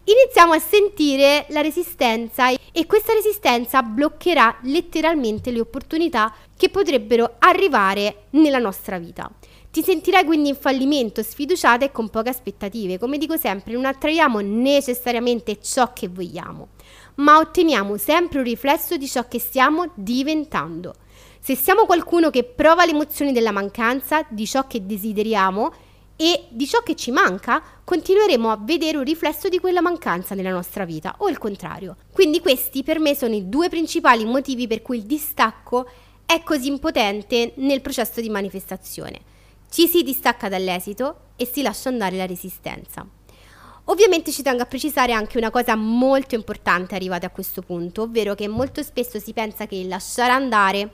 iniziamo 0.03 0.51
a 0.51 0.57
sentire 0.57 1.45
la 1.49 1.61
resistenza 1.61 2.49
e 2.49 2.87
questa 2.87 3.13
resistenza 3.13 3.83
bloccherà 3.83 4.61
letteralmente 4.63 5.51
le 5.51 5.59
opportunità 5.59 6.33
che 6.57 6.69
potrebbero 6.69 7.35
arrivare 7.37 8.23
nella 8.31 8.57
nostra 8.57 8.97
vita. 8.97 9.29
Ti 9.69 9.83
sentirai 9.83 10.23
quindi 10.23 10.49
in 10.49 10.55
fallimento, 10.55 11.23
sfiduciata 11.23 11.85
e 11.85 11.91
con 11.91 12.09
poche 12.09 12.29
aspettative. 12.29 12.99
Come 12.99 13.17
dico 13.17 13.37
sempre, 13.37 13.73
non 13.73 13.85
attraiamo 13.85 14.39
necessariamente 14.39 15.59
ciò 15.61 15.93
che 15.93 16.07
vogliamo, 16.07 16.69
ma 17.15 17.37
otteniamo 17.37 17.97
sempre 17.97 18.39
un 18.39 18.45
riflesso 18.45 18.97
di 18.97 19.07
ciò 19.07 19.27
che 19.27 19.39
stiamo 19.39 19.91
diventando. 19.93 20.95
Se 21.39 21.55
siamo 21.55 21.85
qualcuno 21.85 22.29
che 22.29 22.43
prova 22.43 22.85
le 22.85 22.91
emozioni 22.91 23.33
della 23.33 23.51
mancanza, 23.51 24.25
di 24.29 24.47
ciò 24.47 24.65
che 24.65 24.85
desideriamo 24.85 25.73
e 26.15 26.45
di 26.49 26.65
ciò 26.65 26.81
che 26.83 26.95
ci 26.95 27.11
manca, 27.11 27.61
continueremo 27.83 28.49
a 28.49 28.59
vedere 28.61 28.97
un 28.97 29.03
riflesso 29.03 29.49
di 29.49 29.59
quella 29.59 29.81
mancanza 29.81 30.35
nella 30.35 30.51
nostra 30.51 30.85
vita 30.85 31.15
o 31.17 31.27
il 31.27 31.37
contrario. 31.37 31.97
Quindi 32.11 32.39
questi 32.39 32.83
per 32.83 32.99
me 32.99 33.15
sono 33.15 33.35
i 33.35 33.49
due 33.49 33.67
principali 33.67 34.23
motivi 34.23 34.67
per 34.67 34.81
cui 34.81 34.97
il 34.97 35.03
distacco 35.03 35.89
è 36.25 36.41
così 36.43 36.67
impotente 36.67 37.53
nel 37.57 37.81
processo 37.81 38.21
di 38.21 38.29
manifestazione. 38.29 39.19
Ci 39.69 39.87
si 39.87 40.03
distacca 40.03 40.49
dall'esito 40.49 41.31
e 41.35 41.45
si 41.45 41.61
lascia 41.61 41.89
andare 41.89 42.15
la 42.15 42.25
resistenza. 42.25 43.05
Ovviamente 43.85 44.31
ci 44.31 44.43
tengo 44.43 44.61
a 44.61 44.65
precisare 44.65 45.11
anche 45.11 45.37
una 45.37 45.51
cosa 45.51 45.75
molto 45.75 46.35
importante 46.35 46.95
arrivata 46.95 47.27
a 47.27 47.31
questo 47.31 47.61
punto, 47.61 48.03
ovvero 48.03 48.33
che 48.33 48.47
molto 48.47 48.81
spesso 48.81 49.19
si 49.19 49.33
pensa 49.33 49.65
che 49.65 49.83
lasciare 49.83 50.31
andare 50.31 50.91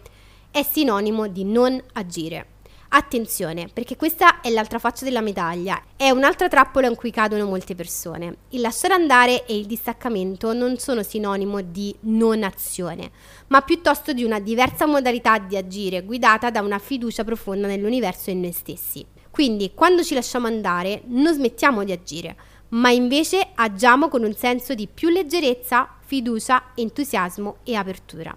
è 0.50 0.63
sinonimo 0.63 1.27
di 1.27 1.43
non 1.43 1.79
agire. 1.93 2.58
Attenzione, 2.91 3.69
perché 3.72 3.96
questa 3.96 4.41
è 4.41 4.50
l'altra 4.50 4.79
faccia 4.79 5.05
della 5.05 5.22
medaglia, 5.22 5.79
è 5.96 6.10
un'altra 6.10 6.48
trappola 6.48 6.88
in 6.88 6.96
cui 6.96 7.12
cadono 7.12 7.46
molte 7.46 7.75
persone. 7.75 8.38
Il 8.50 8.62
lasciare 8.62 8.96
andare 8.96 9.46
e 9.46 9.55
il 9.55 9.67
distaccamento 9.67 10.53
non 10.53 10.79
sono 10.79 11.03
sinonimo 11.03 11.62
di 11.62 11.96
non 12.01 12.41
azione, 12.41 13.12
ma 13.50 13.62
piuttosto 13.62 14.13
di 14.13 14.24
una 14.24 14.39
diversa 14.39 14.88
modalità 14.88 15.38
di 15.38 15.55
agire 15.55 16.01
guidata 16.01 16.50
da 16.50 16.62
una 16.62 16.79
fiducia 16.79 17.24
profonda 17.24 17.67
nell'universo 17.67 18.31
e 18.31 18.34
in 18.34 18.39
noi 18.41 18.51
stessi. 18.51 19.05
Quindi, 19.29 19.74
quando 19.75 20.03
ci 20.03 20.15
lasciamo 20.15 20.48
andare, 20.48 21.03
non 21.05 21.36
smettiamo 21.36 21.84
di 21.84 21.91
agire, 21.91 22.36
ma 22.69 22.89
invece 22.91 23.49
agiamo 23.55 24.09
con 24.09 24.23
un 24.23 24.33
senso 24.33 24.73
di 24.73 24.88
più 24.88 25.09
leggerezza, 25.09 25.95
fiducia, 26.05 26.71
entusiasmo 26.75 27.57
e 27.63 27.75
apertura 27.75 28.35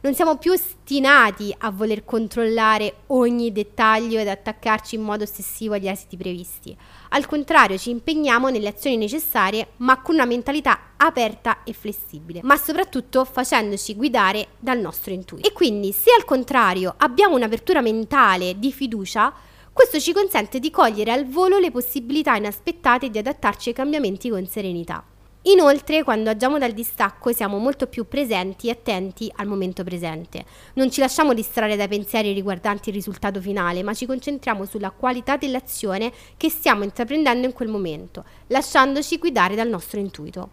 non 0.00 0.14
siamo 0.14 0.36
più 0.36 0.52
ostinati 0.52 1.54
a 1.58 1.70
voler 1.70 2.04
controllare 2.04 2.98
ogni 3.08 3.50
dettaglio 3.50 4.20
ed 4.20 4.28
attaccarci 4.28 4.94
in 4.94 5.02
modo 5.02 5.24
ossessivo 5.24 5.74
agli 5.74 5.88
esiti 5.88 6.16
previsti. 6.16 6.76
Al 7.10 7.26
contrario, 7.26 7.76
ci 7.78 7.90
impegniamo 7.90 8.48
nelle 8.48 8.68
azioni 8.68 8.96
necessarie, 8.96 9.68
ma 9.78 10.00
con 10.00 10.14
una 10.14 10.24
mentalità 10.24 10.92
aperta 10.96 11.64
e 11.64 11.72
flessibile, 11.72 12.40
ma 12.42 12.56
soprattutto 12.56 13.24
facendoci 13.24 13.94
guidare 13.96 14.48
dal 14.58 14.78
nostro 14.78 15.12
intuito. 15.12 15.48
E 15.48 15.52
quindi, 15.52 15.92
se 15.92 16.10
al 16.16 16.24
contrario 16.24 16.94
abbiamo 16.98 17.34
un'apertura 17.34 17.80
mentale 17.80 18.58
di 18.58 18.72
fiducia, 18.72 19.32
questo 19.78 20.00
ci 20.00 20.12
consente 20.12 20.58
di 20.58 20.72
cogliere 20.72 21.12
al 21.12 21.28
volo 21.28 21.60
le 21.60 21.70
possibilità 21.70 22.34
inaspettate 22.34 23.06
e 23.06 23.10
di 23.10 23.18
adattarci 23.18 23.68
ai 23.68 23.76
cambiamenti 23.76 24.28
con 24.28 24.44
serenità. 24.44 25.04
Inoltre, 25.42 26.02
quando 26.02 26.30
agiamo 26.30 26.58
dal 26.58 26.72
distacco, 26.72 27.32
siamo 27.32 27.58
molto 27.58 27.86
più 27.86 28.08
presenti 28.08 28.66
e 28.66 28.70
attenti 28.72 29.30
al 29.36 29.46
momento 29.46 29.84
presente. 29.84 30.44
Non 30.74 30.90
ci 30.90 30.98
lasciamo 30.98 31.32
distrarre 31.32 31.76
dai 31.76 31.86
pensieri 31.86 32.32
riguardanti 32.32 32.88
il 32.88 32.96
risultato 32.96 33.40
finale, 33.40 33.84
ma 33.84 33.94
ci 33.94 34.04
concentriamo 34.04 34.64
sulla 34.64 34.90
qualità 34.90 35.36
dell'azione 35.36 36.12
che 36.36 36.50
stiamo 36.50 36.82
intraprendendo 36.82 37.46
in 37.46 37.52
quel 37.52 37.68
momento, 37.68 38.24
lasciandoci 38.48 39.16
guidare 39.18 39.54
dal 39.54 39.68
nostro 39.68 40.00
intuito. 40.00 40.50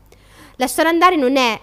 Lasciare 0.57 0.89
andare 0.89 1.15
non 1.15 1.35
è 1.35 1.59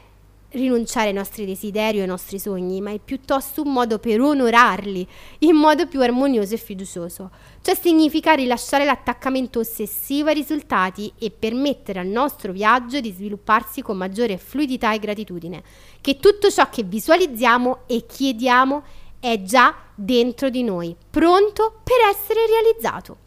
rinunciare 0.53 1.09
ai 1.09 1.15
nostri 1.15 1.47
desideri 1.47 1.99
o 1.99 2.03
ai 2.03 2.09
nostri 2.09 2.39
sogni, 2.39 2.81
ma 2.81 2.91
è 2.91 2.99
piuttosto 2.99 3.63
un 3.63 3.73
modo 3.73 3.99
per 3.99 4.21
onorarli 4.21 5.07
in 5.41 5.57
modo 5.57 5.87
più 5.87 6.01
armonioso 6.01 6.55
e 6.55 6.59
fiducioso. 6.59 7.31
Ciò 7.63 7.75
significa 7.81 8.33
rilasciare 8.33 8.85
l'attaccamento 8.85 9.61
ossessivo 9.61 10.29
ai 10.29 10.35
risultati 10.35 11.13
e 11.17 11.31
permettere 11.31 12.01
al 12.01 12.09
nostro 12.09 12.51
viaggio 12.51 12.99
di 12.99 13.13
svilupparsi 13.13 13.83
con 13.83 13.97
maggiore 13.97 14.37
fluidità 14.37 14.93
e 14.93 14.99
gratitudine, 14.99 15.63
che 16.01 16.17
tutto 16.17 16.51
ciò 16.51 16.69
che 16.69 16.83
visualizziamo 16.83 17.83
e 17.87 18.05
chiediamo 18.05 18.83
è 19.21 19.41
già 19.43 19.77
dentro 19.95 20.51
di 20.51 20.65
noi, 20.65 20.97
pronto 21.09 21.81
per 21.85 22.11
essere 22.11 22.47
realizzato. 22.47 23.19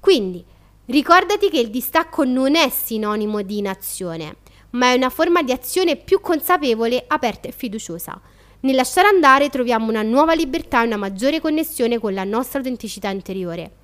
Quindi, 0.00 0.44
ricordati 0.86 1.48
che 1.48 1.60
il 1.60 1.70
distacco 1.70 2.24
non 2.24 2.56
è 2.56 2.68
sinonimo 2.68 3.42
di 3.42 3.58
inazione 3.58 4.36
ma 4.70 4.90
è 4.90 4.94
una 4.94 5.10
forma 5.10 5.42
di 5.42 5.52
azione 5.52 5.96
più 5.96 6.20
consapevole, 6.20 7.04
aperta 7.06 7.48
e 7.48 7.52
fiduciosa. 7.52 8.20
Nel 8.60 8.74
lasciare 8.74 9.06
andare 9.06 9.50
troviamo 9.50 9.88
una 9.88 10.02
nuova 10.02 10.34
libertà 10.34 10.82
e 10.82 10.86
una 10.86 10.96
maggiore 10.96 11.40
connessione 11.40 12.00
con 12.00 12.12
la 12.12 12.24
nostra 12.24 12.58
autenticità 12.58 13.08
interiore. 13.08 13.76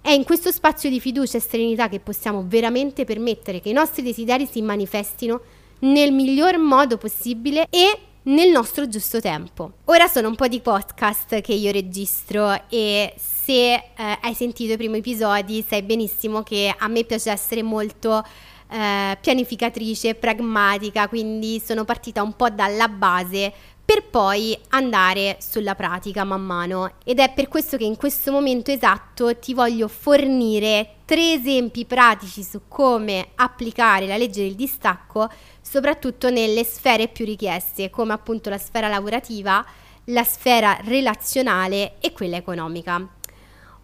È 0.00 0.10
in 0.10 0.22
questo 0.22 0.52
spazio 0.52 0.88
di 0.88 1.00
fiducia 1.00 1.38
e 1.38 1.40
serenità 1.40 1.88
che 1.88 1.98
possiamo 1.98 2.44
veramente 2.46 3.04
permettere 3.04 3.60
che 3.60 3.70
i 3.70 3.72
nostri 3.72 4.04
desideri 4.04 4.46
si 4.46 4.62
manifestino 4.62 5.40
nel 5.80 6.12
miglior 6.12 6.58
modo 6.58 6.96
possibile 6.96 7.66
e 7.70 7.98
nel 8.24 8.50
nostro 8.50 8.86
giusto 8.86 9.20
tempo. 9.20 9.72
Ora 9.86 10.06
sono 10.06 10.28
un 10.28 10.36
po' 10.36 10.46
di 10.46 10.60
podcast 10.60 11.40
che 11.40 11.52
io 11.52 11.72
registro 11.72 12.68
e 12.68 13.14
se 13.16 13.74
eh, 13.74 13.82
hai 13.96 14.34
sentito 14.34 14.74
i 14.74 14.76
primi 14.76 14.98
episodi 14.98 15.64
sai 15.66 15.82
benissimo 15.82 16.44
che 16.44 16.72
a 16.76 16.86
me 16.86 17.02
piace 17.02 17.32
essere 17.32 17.62
molto 17.64 18.24
eh, 18.70 19.18
pianificatrice, 19.20 20.14
pragmatica, 20.14 21.08
quindi 21.08 21.60
sono 21.64 21.84
partita 21.84 22.22
un 22.22 22.34
po' 22.34 22.50
dalla 22.50 22.88
base 22.88 23.52
per 23.84 24.04
poi 24.04 24.58
andare 24.68 25.36
sulla 25.40 25.74
pratica 25.74 26.24
man 26.24 26.42
mano 26.42 26.92
ed 27.04 27.18
è 27.18 27.32
per 27.32 27.48
questo 27.48 27.76
che 27.76 27.84
in 27.84 27.96
questo 27.96 28.32
momento 28.32 28.70
esatto 28.70 29.36
ti 29.38 29.52
voglio 29.52 29.88
fornire 29.88 30.96
tre 31.04 31.34
esempi 31.34 31.84
pratici 31.84 32.42
su 32.42 32.62
come 32.66 33.28
applicare 33.34 34.06
la 34.06 34.16
legge 34.16 34.42
del 34.42 34.54
distacco 34.54 35.30
soprattutto 35.60 36.30
nelle 36.30 36.64
sfere 36.64 37.08
più 37.08 37.24
richieste 37.24 37.90
come 37.90 38.12
appunto 38.14 38.48
la 38.48 38.58
sfera 38.58 38.88
lavorativa, 38.88 39.64
la 40.04 40.24
sfera 40.24 40.78
relazionale 40.82 41.94
e 42.00 42.12
quella 42.12 42.36
economica. 42.36 43.06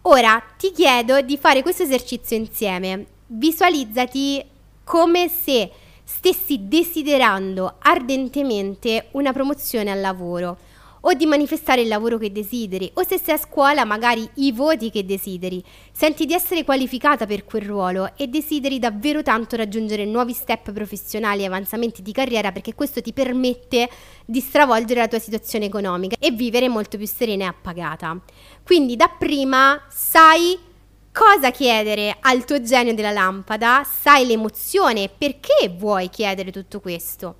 Ora 0.03 0.41
ti 0.57 0.71
chiedo 0.71 1.21
di 1.21 1.37
fare 1.37 1.61
questo 1.61 1.83
esercizio 1.83 2.35
insieme. 2.35 3.05
Visualizzati 3.27 4.43
come 4.83 5.27
se 5.29 5.71
stessi 6.13 6.67
desiderando 6.67 7.75
ardentemente 7.79 9.07
una 9.11 9.31
promozione 9.31 9.91
al 9.91 10.01
lavoro 10.01 10.57
o 11.01 11.13
di 11.13 11.25
manifestare 11.25 11.81
il 11.81 11.87
lavoro 11.87 12.17
che 12.17 12.31
desideri 12.31 12.91
o 12.93 13.03
se 13.03 13.17
sei 13.17 13.35
a 13.35 13.37
scuola 13.37 13.85
magari 13.85 14.29
i 14.35 14.51
voti 14.51 14.91
che 14.91 15.05
desideri. 15.05 15.63
Senti 15.91 16.25
di 16.25 16.33
essere 16.33 16.63
qualificata 16.63 17.25
per 17.25 17.45
quel 17.45 17.63
ruolo 17.63 18.11
e 18.17 18.27
desideri 18.27 18.77
davvero 18.77 19.23
tanto 19.23 19.55
raggiungere 19.55 20.05
nuovi 20.05 20.33
step 20.33 20.71
professionali 20.71 21.41
e 21.41 21.45
avanzamenti 21.45 22.01
di 22.01 22.11
carriera 22.11 22.51
perché 22.51 22.75
questo 22.75 23.01
ti 23.01 23.13
permette 23.13 23.89
di 24.25 24.41
stravolgere 24.41 24.99
la 24.99 25.07
tua 25.07 25.19
situazione 25.19 25.65
economica 25.65 26.17
e 26.19 26.31
vivere 26.31 26.67
molto 26.67 26.97
più 26.97 27.07
serena 27.07 27.45
e 27.45 27.47
appagata. 27.47 28.19
Quindi 28.63 28.95
dapprima 28.95 29.81
sai 29.89 30.69
cosa 31.11 31.51
chiedere 31.51 32.17
al 32.19 32.45
tuo 32.45 32.61
genio 32.61 32.93
della 32.93 33.11
lampada, 33.11 33.83
sai 33.83 34.25
l'emozione, 34.25 35.09
perché 35.15 35.73
vuoi 35.77 36.09
chiedere 36.09 36.51
tutto 36.51 36.79
questo. 36.79 37.37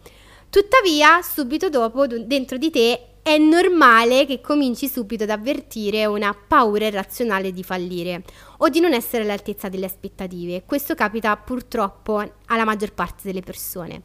Tuttavia, 0.49 1.21
subito 1.21 1.69
dopo, 1.69 2.05
dentro 2.07 2.57
di 2.57 2.69
te 2.69 3.05
è 3.23 3.37
normale 3.37 4.25
che 4.25 4.41
cominci 4.41 4.87
subito 4.89 5.23
ad 5.23 5.29
avvertire 5.29 6.05
una 6.05 6.35
paura 6.35 6.87
irrazionale 6.87 7.51
di 7.51 7.63
fallire 7.63 8.23
o 8.57 8.67
di 8.69 8.79
non 8.79 8.93
essere 8.93 9.23
all'altezza 9.23 9.69
delle 9.69 9.85
aspettative. 9.85 10.63
Questo 10.65 10.95
capita 10.95 11.37
purtroppo 11.37 12.23
alla 12.47 12.65
maggior 12.65 12.93
parte 12.93 13.21
delle 13.23 13.41
persone. 13.41 14.01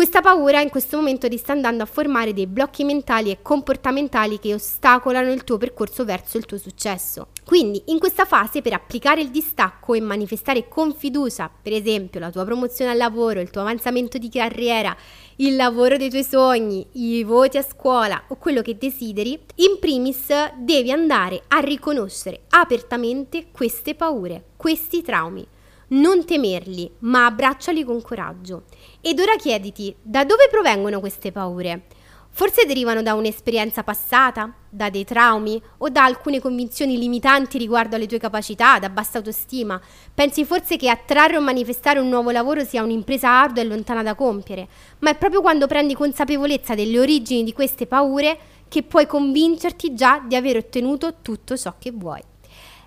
Questa 0.00 0.22
paura 0.22 0.62
in 0.62 0.70
questo 0.70 0.96
momento 0.96 1.28
ti 1.28 1.36
sta 1.36 1.52
andando 1.52 1.82
a 1.82 1.86
formare 1.86 2.32
dei 2.32 2.46
blocchi 2.46 2.84
mentali 2.84 3.30
e 3.30 3.42
comportamentali 3.42 4.38
che 4.38 4.54
ostacolano 4.54 5.30
il 5.30 5.44
tuo 5.44 5.58
percorso 5.58 6.06
verso 6.06 6.38
il 6.38 6.46
tuo 6.46 6.56
successo. 6.56 7.26
Quindi 7.44 7.82
in 7.88 7.98
questa 7.98 8.24
fase 8.24 8.62
per 8.62 8.72
applicare 8.72 9.20
il 9.20 9.28
distacco 9.28 9.92
e 9.92 10.00
manifestare 10.00 10.68
con 10.68 10.94
fiducia, 10.94 11.50
per 11.50 11.74
esempio 11.74 12.18
la 12.18 12.30
tua 12.30 12.46
promozione 12.46 12.92
al 12.92 12.96
lavoro, 12.96 13.40
il 13.40 13.50
tuo 13.50 13.60
avanzamento 13.60 14.16
di 14.16 14.30
carriera, 14.30 14.96
il 15.36 15.54
lavoro 15.54 15.98
dei 15.98 16.08
tuoi 16.08 16.24
sogni, 16.24 16.86
i 16.92 17.22
voti 17.22 17.58
a 17.58 17.62
scuola 17.62 18.24
o 18.28 18.36
quello 18.36 18.62
che 18.62 18.78
desideri, 18.78 19.38
in 19.56 19.78
primis 19.78 20.28
devi 20.56 20.90
andare 20.90 21.42
a 21.48 21.58
riconoscere 21.58 22.44
apertamente 22.48 23.48
queste 23.52 23.94
paure, 23.94 24.44
questi 24.56 25.02
traumi 25.02 25.46
non 25.90 26.24
temerli, 26.24 26.90
ma 27.00 27.26
abbracciali 27.26 27.84
con 27.84 28.00
coraggio. 28.00 28.64
Ed 29.02 29.18
ora 29.18 29.34
chiediti, 29.36 29.96
da 30.02 30.24
dove 30.24 30.48
provengono 30.50 31.00
queste 31.00 31.32
paure? 31.32 31.84
Forse 32.28 32.66
derivano 32.66 33.00
da 33.00 33.14
un'esperienza 33.14 33.82
passata, 33.82 34.52
da 34.68 34.90
dei 34.90 35.04
traumi 35.04 35.60
o 35.78 35.88
da 35.88 36.04
alcune 36.04 36.38
convinzioni 36.38 36.98
limitanti 36.98 37.56
riguardo 37.56 37.96
alle 37.96 38.06
tue 38.06 38.18
capacità, 38.18 38.78
da 38.78 38.90
bassa 38.90 39.16
autostima. 39.16 39.80
Pensi 40.12 40.44
forse 40.44 40.76
che 40.76 40.90
attrarre 40.90 41.38
o 41.38 41.40
manifestare 41.40 41.98
un 41.98 42.10
nuovo 42.10 42.30
lavoro 42.30 42.62
sia 42.62 42.82
un'impresa 42.82 43.30
ardua 43.30 43.62
e 43.62 43.66
lontana 43.66 44.02
da 44.02 44.14
compiere, 44.14 44.68
ma 44.98 45.08
è 45.08 45.16
proprio 45.16 45.40
quando 45.40 45.66
prendi 45.66 45.94
consapevolezza 45.94 46.74
delle 46.74 46.98
origini 46.98 47.42
di 47.42 47.54
queste 47.54 47.86
paure 47.86 48.38
che 48.68 48.82
puoi 48.82 49.06
convincerti 49.06 49.94
già 49.94 50.22
di 50.22 50.36
aver 50.36 50.58
ottenuto 50.58 51.22
tutto 51.22 51.56
ciò 51.56 51.74
che 51.78 51.90
vuoi. 51.90 52.20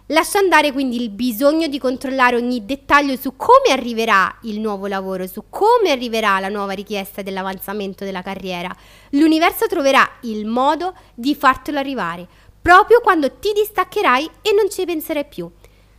Lascia 0.07 0.37
andare 0.37 0.73
quindi 0.73 1.01
il 1.01 1.11
bisogno 1.11 1.67
di 1.67 1.79
controllare 1.79 2.35
ogni 2.35 2.65
dettaglio 2.65 3.15
su 3.15 3.37
come 3.37 3.71
arriverà 3.71 4.39
il 4.41 4.59
nuovo 4.59 4.87
lavoro, 4.87 5.27
su 5.27 5.45
come 5.49 5.91
arriverà 5.91 6.41
la 6.41 6.49
nuova 6.49 6.73
richiesta 6.73 7.21
dell'avanzamento 7.21 8.03
della 8.03 8.21
carriera. 8.21 8.75
L'universo 9.11 9.65
troverà 9.67 10.05
il 10.23 10.45
modo 10.45 10.93
di 11.13 11.33
fartelo 11.35 11.79
arrivare, 11.79 12.27
proprio 12.61 12.99
quando 12.99 13.31
ti 13.39 13.53
distaccherai 13.53 14.29
e 14.41 14.51
non 14.53 14.69
ci 14.69 14.83
penserai 14.83 15.23
più. 15.23 15.49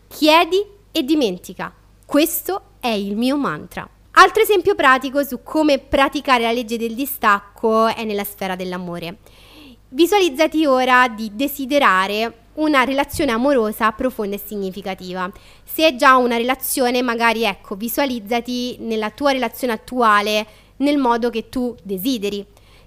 Chiedi 0.06 0.62
e 0.92 1.02
dimentica. 1.02 1.72
Questo 2.04 2.62
è 2.80 2.88
il 2.88 3.16
mio 3.16 3.38
mantra. 3.38 3.88
Altro 4.16 4.42
esempio 4.42 4.74
pratico 4.74 5.24
su 5.24 5.42
come 5.42 5.78
praticare 5.78 6.42
la 6.42 6.52
legge 6.52 6.76
del 6.76 6.94
distacco 6.94 7.86
è 7.86 8.04
nella 8.04 8.24
sfera 8.24 8.54
dell'amore. 8.54 9.16
Visualizzati 9.88 10.66
ora 10.66 11.08
di 11.08 11.30
desiderare 11.34 12.43
una 12.54 12.84
relazione 12.84 13.32
amorosa 13.32 13.90
profonda 13.92 14.36
e 14.36 14.40
significativa. 14.44 15.30
Se 15.64 15.86
è 15.86 15.96
già 15.96 16.16
una 16.16 16.36
relazione, 16.36 17.02
magari 17.02 17.44
ecco, 17.44 17.74
visualizzati 17.74 18.76
nella 18.80 19.10
tua 19.10 19.32
relazione 19.32 19.72
attuale 19.72 20.46
nel 20.76 20.98
modo 20.98 21.30
che 21.30 21.48
tu 21.48 21.74
desideri. 21.82 22.44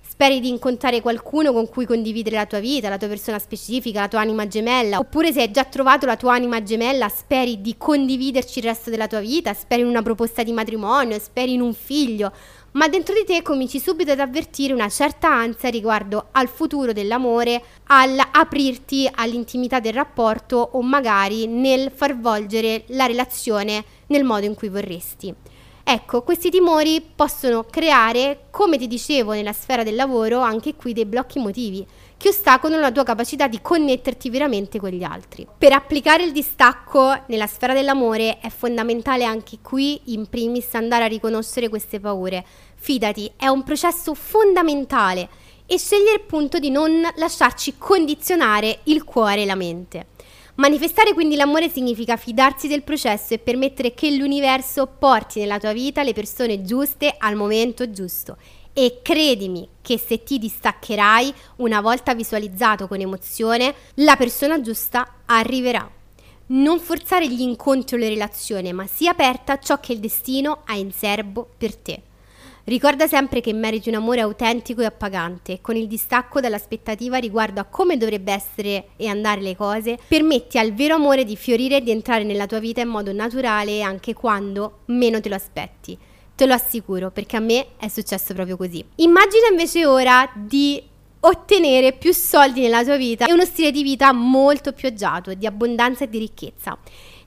Speri 0.09 0.39
di 0.39 0.49
incontrare 0.49 0.99
qualcuno 0.99 1.53
con 1.53 1.69
cui 1.69 1.85
condividere 1.85 2.37
la 2.37 2.47
tua 2.47 2.59
vita, 2.59 2.89
la 2.89 2.97
tua 2.97 3.07
persona 3.07 3.37
specifica, 3.37 3.99
la 3.99 4.07
tua 4.07 4.21
anima 4.21 4.47
gemella, 4.47 4.97
oppure 4.97 5.31
se 5.31 5.41
hai 5.41 5.51
già 5.51 5.63
trovato 5.63 6.07
la 6.07 6.15
tua 6.15 6.33
anima 6.33 6.63
gemella, 6.63 7.07
speri 7.07 7.61
di 7.61 7.75
condividerci 7.77 8.57
il 8.57 8.65
resto 8.65 8.89
della 8.89 9.05
tua 9.05 9.19
vita, 9.19 9.53
speri 9.53 9.81
in 9.81 9.87
una 9.87 10.01
proposta 10.01 10.41
di 10.41 10.53
matrimonio, 10.53 11.19
speri 11.19 11.53
in 11.53 11.61
un 11.61 11.73
figlio, 11.73 12.31
ma 12.71 12.87
dentro 12.87 13.13
di 13.13 13.23
te 13.25 13.41
cominci 13.41 13.79
subito 13.79 14.11
ad 14.11 14.19
avvertire 14.19 14.73
una 14.73 14.89
certa 14.89 15.29
ansia 15.29 15.69
riguardo 15.69 16.27
al 16.31 16.47
futuro 16.47 16.93
dell'amore, 16.93 17.63
all'aprirti 17.85 19.09
all'intimità 19.11 19.79
del 19.79 19.93
rapporto 19.93 20.69
o 20.73 20.81
magari 20.81 21.47
nel 21.47 21.91
far 21.93 22.19
volgere 22.19 22.83
la 22.87 23.05
relazione 23.05 23.83
nel 24.07 24.23
modo 24.23 24.45
in 24.45 24.53
cui 24.53 24.69
vorresti. 24.69 25.33
Ecco, 25.89 26.21
questi 26.21 26.49
timori 26.49 27.01
possono 27.15 27.63
creare, 27.63 28.47
come 28.51 28.77
ti 28.77 28.87
dicevo 28.87 29.31
nella 29.31 29.53
sfera 29.53 29.83
del 29.83 29.95
lavoro, 29.95 30.39
anche 30.39 30.75
qui 30.75 30.91
dei 30.91 31.05
blocchi 31.05 31.37
emotivi 31.37 31.87
che 32.17 32.29
ostacolano 32.29 32.81
la 32.81 32.91
tua 32.91 33.03
capacità 33.03 33.47
di 33.47 33.61
connetterti 33.61 34.29
veramente 34.29 34.79
con 34.79 34.89
gli 34.89 35.03
altri. 35.03 35.47
Per 35.57 35.71
applicare 35.71 36.23
il 36.23 36.31
distacco 36.31 37.23
nella 37.27 37.47
sfera 37.47 37.73
dell'amore 37.73 38.39
è 38.39 38.49
fondamentale 38.49 39.23
anche 39.23 39.59
qui, 39.61 40.01
in 40.05 40.27
primis, 40.27 40.73
andare 40.73 41.03
a 41.03 41.07
riconoscere 41.07 41.69
queste 41.69 41.99
paure. 41.99 42.43
Fidati, 42.75 43.31
è 43.37 43.47
un 43.47 43.63
processo 43.63 44.13
fondamentale 44.13 45.29
e 45.65 45.77
scegliere 45.77 46.21
appunto 46.23 46.59
di 46.59 46.71
non 46.71 47.07
lasciarci 47.15 47.75
condizionare 47.77 48.79
il 48.83 49.03
cuore 49.03 49.43
e 49.43 49.45
la 49.45 49.55
mente. 49.55 50.07
Manifestare 50.55 51.13
quindi 51.13 51.35
l'amore 51.35 51.69
significa 51.69 52.15
fidarsi 52.15 52.67
del 52.67 52.81
processo 52.81 53.35
e 53.35 53.37
permettere 53.37 53.93
che 53.93 54.09
l'universo 54.09 54.87
porti 54.87 55.39
nella 55.39 55.59
tua 55.59 55.71
vita 55.71 56.01
le 56.01 56.13
persone 56.13 56.63
giuste 56.63 57.13
al 57.15 57.35
momento 57.35 57.91
giusto. 57.91 58.37
E 58.79 58.99
credimi 59.01 59.67
che 59.81 59.97
se 59.97 60.21
ti 60.21 60.37
distaccherai, 60.37 61.33
una 61.55 61.81
volta 61.81 62.13
visualizzato 62.13 62.87
con 62.87 62.99
emozione, 62.99 63.73
la 63.95 64.15
persona 64.15 64.61
giusta 64.61 65.15
arriverà. 65.25 65.89
Non 66.49 66.79
forzare 66.79 67.27
gli 67.27 67.41
incontri 67.41 67.95
o 67.95 67.97
le 67.97 68.07
relazioni, 68.07 68.71
ma 68.73 68.85
sii 68.85 69.07
aperta 69.07 69.53
a 69.53 69.57
ciò 69.57 69.79
che 69.79 69.93
il 69.93 69.99
destino 69.99 70.61
ha 70.65 70.75
in 70.75 70.91
serbo 70.91 71.49
per 71.57 71.75
te. 71.75 72.01
Ricorda 72.65 73.07
sempre 73.07 73.41
che 73.41 73.51
meriti 73.51 73.89
un 73.89 73.95
amore 73.95 74.21
autentico 74.21 74.81
e 74.81 74.85
appagante 74.85 75.57
con 75.59 75.75
il 75.75 75.87
distacco 75.87 76.39
dall'aspettativa 76.39 77.17
riguardo 77.17 77.59
a 77.59 77.63
come 77.63 77.97
dovrebbe 77.97 78.31
essere 78.31 78.89
e 78.95 79.07
andare 79.07 79.41
le 79.41 79.55
cose, 79.55 79.97
permetti 80.07 80.59
al 80.59 80.75
vero 80.75 80.93
amore 80.93 81.23
di 81.23 81.35
fiorire 81.35 81.77
e 81.77 81.81
di 81.81 81.89
entrare 81.89 82.23
nella 82.23 82.45
tua 82.45 82.59
vita 82.59 82.81
in 82.81 82.89
modo 82.89 83.11
naturale 83.11 83.81
anche 83.81 84.13
quando 84.13 84.81
meno 84.85 85.19
te 85.19 85.29
lo 85.29 85.35
aspetti. 85.35 85.97
Te 86.37 86.45
lo 86.45 86.53
assicuro, 86.53 87.09
perché 87.09 87.35
a 87.35 87.39
me 87.39 87.69
è 87.77 87.87
successo 87.87 88.35
proprio 88.35 88.57
così. 88.57 88.85
Immagina 88.97 89.47
invece 89.49 89.87
ora 89.87 90.29
di 90.35 90.79
ottenere 91.19 91.93
più 91.93 92.13
soldi 92.13 92.61
nella 92.61 92.83
tua 92.83 92.95
vita 92.95 93.25
e 93.25 93.33
uno 93.33 93.43
stile 93.43 93.71
di 93.71 93.81
vita 93.81 94.13
molto 94.13 94.71
più 94.71 94.87
agiato, 94.87 95.33
di 95.33 95.47
abbondanza 95.47 96.03
e 96.03 96.09
di 96.09 96.19
ricchezza 96.19 96.77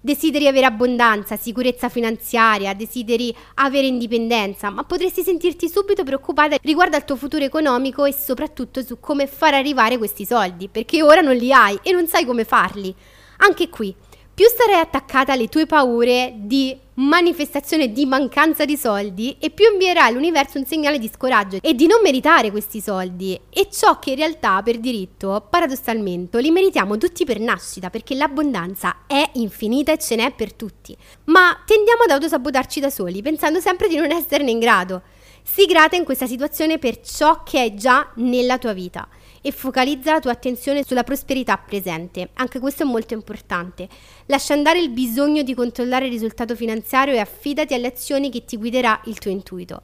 desideri 0.01 0.47
avere 0.47 0.67
abbondanza, 0.67 1.37
sicurezza 1.37 1.89
finanziaria, 1.89 2.73
desideri 2.73 3.35
avere 3.55 3.89
indipendenza, 3.89 4.71
ma 4.71 4.85
potresti 4.85 5.23
sentirti 5.23 5.69
subito 5.69 6.05
preoccupata 6.05 6.57
riguardo 6.63 6.95
al 6.95 7.05
tuo 7.05 7.17
futuro 7.17 7.43
economico 7.45 8.05
e 8.05 8.13
soprattutto 8.13 8.81
su 8.83 9.01
come 9.01 9.27
far 9.27 9.55
arrivare 9.55 9.99
questi 9.99 10.25
soldi, 10.25 10.69
perché 10.69 11.03
ora 11.03 11.21
non 11.21 11.35
li 11.35 11.53
hai 11.53 11.79
e 11.83 11.91
non 11.91 12.07
sai 12.07 12.25
come 12.25 12.45
farli. 12.45 12.95
Anche 13.39 13.69
qui 13.69 13.93
più 14.41 14.49
sarai 14.57 14.81
attaccata 14.81 15.35
alle 15.35 15.49
tue 15.49 15.67
paure 15.67 16.33
di 16.35 16.75
manifestazione 16.95 17.93
di 17.93 18.07
mancanza 18.07 18.65
di 18.65 18.75
soldi 18.75 19.37
e 19.39 19.51
più 19.51 19.71
invierai 19.71 20.09
all'universo 20.09 20.57
un 20.57 20.65
segnale 20.65 20.99
di 20.99 21.11
scoraggio 21.15 21.59
e 21.61 21.75
di 21.75 21.87
non 21.87 22.01
meritare 22.01 22.51
questi 22.51 22.81
soldi. 22.81 23.39
E 23.51 23.69
ciò 23.71 23.99
che 23.99 24.13
in 24.13 24.17
realtà 24.17 24.63
per 24.63 24.79
diritto 24.79 25.47
paradossalmente 25.51 26.41
li 26.41 26.51
meritiamo 26.51 26.97
tutti 26.97 27.27
per 27.27 27.39
nascita 27.39 27.91
perché 27.91 28.15
l'abbondanza 28.15 29.01
è 29.07 29.29
infinita 29.35 29.93
e 29.93 29.99
ce 29.99 30.17
n'è 30.17 30.33
per 30.33 30.55
tutti. 30.55 30.97
Ma 31.25 31.63
tendiamo 31.67 32.05
ad 32.05 32.11
autosabotarci 32.13 32.81
da 32.81 32.89
soli 32.89 33.21
pensando 33.21 33.61
sempre 33.61 33.89
di 33.89 33.97
non 33.97 34.11
esserne 34.11 34.51
in 34.51 34.59
grado. 34.59 35.03
Sii 35.43 35.67
grata 35.67 35.97
in 35.97 36.05
questa 36.05 36.27
situazione 36.27 36.79
per 36.79 37.03
ciò 37.03 37.43
che 37.43 37.63
è 37.63 37.75
già 37.75 38.11
nella 38.15 38.57
tua 38.57 38.73
vita 38.73 39.07
e 39.43 39.53
focalizza 39.53 40.13
la 40.13 40.21
tua 40.21 40.33
attenzione 40.33 40.85
sulla 40.85 41.05
prosperità 41.05 41.57
presente. 41.57 42.31
Anche 42.35 42.59
questo 42.59 42.83
è 42.83 42.87
molto 42.87 43.15
importante. 43.15 43.89
Lascia 44.27 44.55
andare 44.55 44.81
il 44.81 44.91
bisogno 44.91 45.43
di 45.43 45.55
controllare 45.55 46.07
il 46.07 46.13
risultato 46.13 46.55
finanziario 46.55 47.15
e 47.15 47.19
affidati 47.19 47.75
alle 47.75 47.89
azioni 47.89 48.31
che 48.31 48.45
ti 48.45 48.57
guiderà 48.57 49.01
il 49.05 49.19
tuo 49.19 49.31
intuito. 49.31 49.83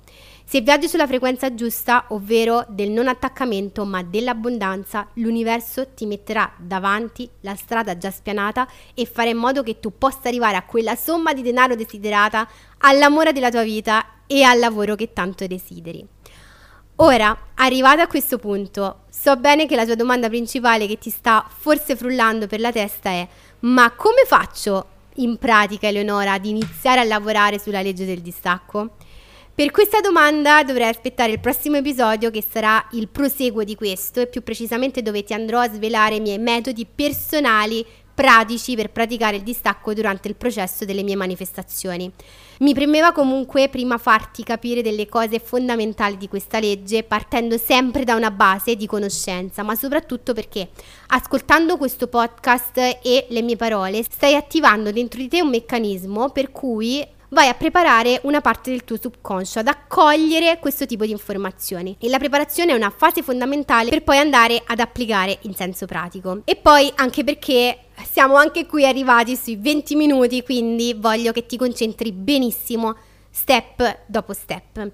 Se 0.48 0.60
viaggi 0.60 0.88
sulla 0.88 1.08
frequenza 1.08 1.54
giusta, 1.54 2.04
ovvero 2.10 2.64
del 2.68 2.90
non 2.90 3.08
attaccamento 3.08 3.84
ma 3.84 4.04
dell'abbondanza, 4.04 5.08
l'universo 5.14 5.88
ti 5.88 6.06
metterà 6.06 6.52
davanti 6.58 7.28
la 7.40 7.56
strada 7.56 7.98
già 7.98 8.12
spianata 8.12 8.68
e 8.94 9.06
farà 9.06 9.30
in 9.30 9.38
modo 9.38 9.64
che 9.64 9.80
tu 9.80 9.92
possa 9.98 10.28
arrivare 10.28 10.56
a 10.56 10.64
quella 10.64 10.94
somma 10.94 11.32
di 11.32 11.42
denaro 11.42 11.74
desiderata, 11.74 12.48
all'amore 12.78 13.32
della 13.32 13.50
tua 13.50 13.64
vita 13.64 14.06
e 14.26 14.42
al 14.42 14.60
lavoro 14.60 14.94
che 14.94 15.12
tanto 15.12 15.46
desideri. 15.46 16.14
Ora, 16.98 17.36
arrivata 17.56 18.02
a 18.02 18.06
questo 18.06 18.38
punto, 18.38 19.00
so 19.10 19.36
bene 19.36 19.66
che 19.66 19.76
la 19.76 19.84
tua 19.84 19.96
domanda 19.96 20.28
principale 20.28 20.86
che 20.86 20.96
ti 20.96 21.10
sta 21.10 21.46
forse 21.46 21.94
frullando 21.94 22.46
per 22.46 22.58
la 22.58 22.72
testa 22.72 23.10
è 23.10 23.28
ma 23.60 23.90
come 23.90 24.24
faccio 24.26 24.86
in 25.16 25.36
pratica, 25.36 25.88
Eleonora, 25.88 26.32
ad 26.32 26.46
iniziare 26.46 27.00
a 27.00 27.04
lavorare 27.04 27.58
sulla 27.58 27.82
legge 27.82 28.06
del 28.06 28.22
distacco? 28.22 28.92
Per 29.54 29.70
questa 29.72 30.00
domanda 30.00 30.62
dovrai 30.62 30.88
aspettare 30.88 31.32
il 31.32 31.40
prossimo 31.40 31.76
episodio 31.76 32.30
che 32.30 32.42
sarà 32.42 32.82
il 32.92 33.08
proseguo 33.08 33.62
di 33.62 33.74
questo 33.74 34.22
e 34.22 34.26
più 34.26 34.42
precisamente 34.42 35.02
dove 35.02 35.22
ti 35.22 35.34
andrò 35.34 35.60
a 35.60 35.68
svelare 35.68 36.14
i 36.14 36.20
miei 36.20 36.38
metodi 36.38 36.86
personali 36.86 37.84
pratici 38.16 38.74
per 38.74 38.90
praticare 38.90 39.36
il 39.36 39.42
distacco 39.42 39.92
durante 39.92 40.26
il 40.26 40.36
processo 40.36 40.86
delle 40.86 41.02
mie 41.02 41.16
manifestazioni. 41.16 42.10
Mi 42.60 42.72
premeva 42.72 43.12
comunque 43.12 43.68
prima 43.68 43.98
farti 43.98 44.42
capire 44.42 44.80
delle 44.80 45.06
cose 45.06 45.38
fondamentali 45.38 46.16
di 46.16 46.26
questa 46.26 46.58
legge, 46.58 47.02
partendo 47.02 47.58
sempre 47.58 48.04
da 48.04 48.14
una 48.14 48.30
base 48.30 48.74
di 48.74 48.86
conoscenza, 48.86 49.62
ma 49.62 49.74
soprattutto 49.74 50.32
perché 50.32 50.70
ascoltando 51.08 51.76
questo 51.76 52.08
podcast 52.08 52.78
e 53.02 53.26
le 53.28 53.42
mie 53.42 53.56
parole 53.56 54.02
stai 54.02 54.34
attivando 54.34 54.90
dentro 54.90 55.20
di 55.20 55.28
te 55.28 55.42
un 55.42 55.50
meccanismo 55.50 56.30
per 56.30 56.50
cui 56.50 57.06
vai 57.28 57.48
a 57.48 57.54
preparare 57.54 58.20
una 58.22 58.40
parte 58.40 58.70
del 58.70 58.84
tuo 58.84 58.96
subconscio 58.98 59.58
ad 59.58 59.66
accogliere 59.66 60.58
questo 60.58 60.86
tipo 60.86 61.04
di 61.04 61.10
informazioni. 61.10 61.94
E 62.00 62.08
la 62.08 62.18
preparazione 62.18 62.72
è 62.72 62.74
una 62.74 62.94
fase 62.96 63.22
fondamentale 63.22 63.90
per 63.90 64.02
poi 64.02 64.16
andare 64.16 64.62
ad 64.64 64.80
applicare 64.80 65.36
in 65.42 65.54
senso 65.54 65.84
pratico. 65.84 66.40
E 66.44 66.56
poi 66.56 66.90
anche 66.94 67.24
perché 67.24 67.80
siamo 68.10 68.36
anche 68.36 68.66
qui 68.66 68.86
arrivati 68.86 69.36
sui 69.36 69.56
20 69.56 69.96
minuti, 69.96 70.42
quindi 70.42 70.94
voglio 70.94 71.32
che 71.32 71.46
ti 71.46 71.56
concentri 71.56 72.12
benissimo 72.12 72.96
step 73.36 74.04
dopo 74.06 74.32
step. 74.32 74.92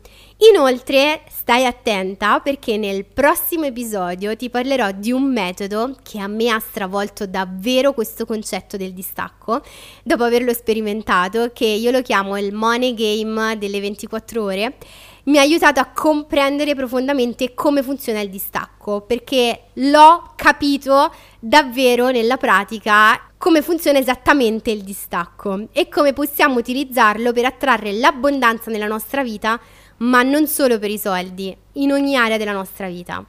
Inoltre 0.53 1.23
stai 1.31 1.65
attenta 1.65 2.41
perché 2.41 2.77
nel 2.77 3.05
prossimo 3.05 3.67
episodio 3.67 4.35
ti 4.35 4.51
parlerò 4.51 4.91
di 4.91 5.13
un 5.13 5.33
metodo 5.33 5.97
che 6.03 6.19
a 6.19 6.27
me 6.27 6.51
ha 6.51 6.59
stravolto 6.59 7.27
davvero 7.27 7.93
questo 7.93 8.27
concetto 8.27 8.77
del 8.77 8.93
distacco, 8.93 9.63
dopo 10.03 10.25
averlo 10.25 10.53
sperimentato, 10.53 11.53
che 11.53 11.67
io 11.67 11.93
lo 11.93 12.03
chiamo 12.03 12.37
il 12.37 12.53
money 12.53 12.95
game 12.95 13.57
delle 13.59 13.81
24 13.81 14.43
ore 14.43 14.77
mi 15.25 15.39
ha 15.39 15.43
aiutato 15.43 15.81
a 15.81 15.87
comprendere 15.87 16.75
profondamente 16.75 17.55
come 17.55 17.83
funziona 17.83 18.21
il 18.21 18.31
distacco, 18.31 19.03
perché 19.03 19.69
l'ho 19.75 20.33
capito 20.37 21.13
davvero 21.39 22.11
nella 22.11 22.37
pratica 22.37 23.21
come 23.39 23.63
funziona 23.63 23.99
esattamente 23.99 24.71
il 24.71 24.83
distacco 24.83 25.69
e 25.73 25.89
come 25.89 26.13
possiamo 26.13 26.59
utilizzarlo 26.59 27.33
per 27.33 27.45
attrarre 27.45 27.93
l'abbondanza 27.93 28.71
nella 28.71 28.87
nostra 28.87 29.23
vita, 29.23 29.61
ma 29.99 30.23
non 30.23 30.47
solo 30.47 30.79
per 30.79 30.91
i 30.91 30.99
soldi, 30.99 31.57
in 31.75 31.93
ogni 31.93 32.17
area 32.17 32.37
della 32.37 32.53
nostra 32.53 32.89
vita. 32.89 33.25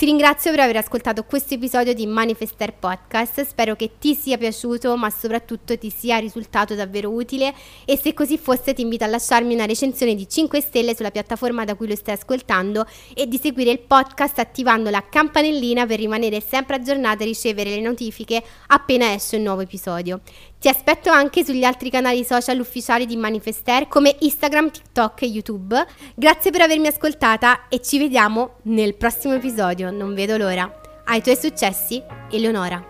Ti 0.00 0.06
ringrazio 0.06 0.50
per 0.50 0.60
aver 0.60 0.78
ascoltato 0.78 1.24
questo 1.24 1.52
episodio 1.52 1.92
di 1.92 2.06
Manifester 2.06 2.72
Podcast, 2.72 3.44
spero 3.44 3.76
che 3.76 3.98
ti 3.98 4.14
sia 4.14 4.38
piaciuto 4.38 4.96
ma 4.96 5.10
soprattutto 5.10 5.76
ti 5.76 5.90
sia 5.90 6.16
risultato 6.16 6.74
davvero 6.74 7.10
utile 7.10 7.52
e 7.84 7.98
se 7.98 8.14
così 8.14 8.38
fosse 8.38 8.72
ti 8.72 8.80
invito 8.80 9.04
a 9.04 9.08
lasciarmi 9.08 9.52
una 9.52 9.66
recensione 9.66 10.14
di 10.14 10.26
5 10.26 10.58
stelle 10.62 10.96
sulla 10.96 11.10
piattaforma 11.10 11.66
da 11.66 11.74
cui 11.74 11.86
lo 11.86 11.94
stai 11.96 12.14
ascoltando 12.14 12.86
e 13.12 13.28
di 13.28 13.38
seguire 13.38 13.72
il 13.72 13.80
podcast 13.80 14.38
attivando 14.38 14.88
la 14.88 15.04
campanellina 15.06 15.84
per 15.84 15.98
rimanere 15.98 16.40
sempre 16.40 16.76
aggiornata 16.76 17.22
e 17.22 17.26
ricevere 17.26 17.68
le 17.68 17.82
notifiche 17.82 18.42
appena 18.68 19.12
esce 19.12 19.36
un 19.36 19.42
nuovo 19.42 19.60
episodio. 19.60 20.22
Ti 20.60 20.68
aspetto 20.68 21.08
anche 21.08 21.42
sugli 21.42 21.64
altri 21.64 21.88
canali 21.88 22.22
social 22.22 22.60
ufficiali 22.60 23.06
di 23.06 23.16
Manifester 23.16 23.88
come 23.88 24.16
Instagram, 24.18 24.70
TikTok 24.70 25.22
e 25.22 25.26
YouTube. 25.26 25.86
Grazie 26.14 26.50
per 26.50 26.60
avermi 26.60 26.86
ascoltata 26.86 27.66
e 27.68 27.80
ci 27.80 27.98
vediamo 27.98 28.56
nel 28.64 28.94
prossimo 28.94 29.32
episodio, 29.32 29.90
non 29.90 30.12
vedo 30.12 30.36
l'ora. 30.36 30.70
Ai 31.06 31.22
tuoi 31.22 31.36
successi, 31.36 32.02
Eleonora. 32.30 32.89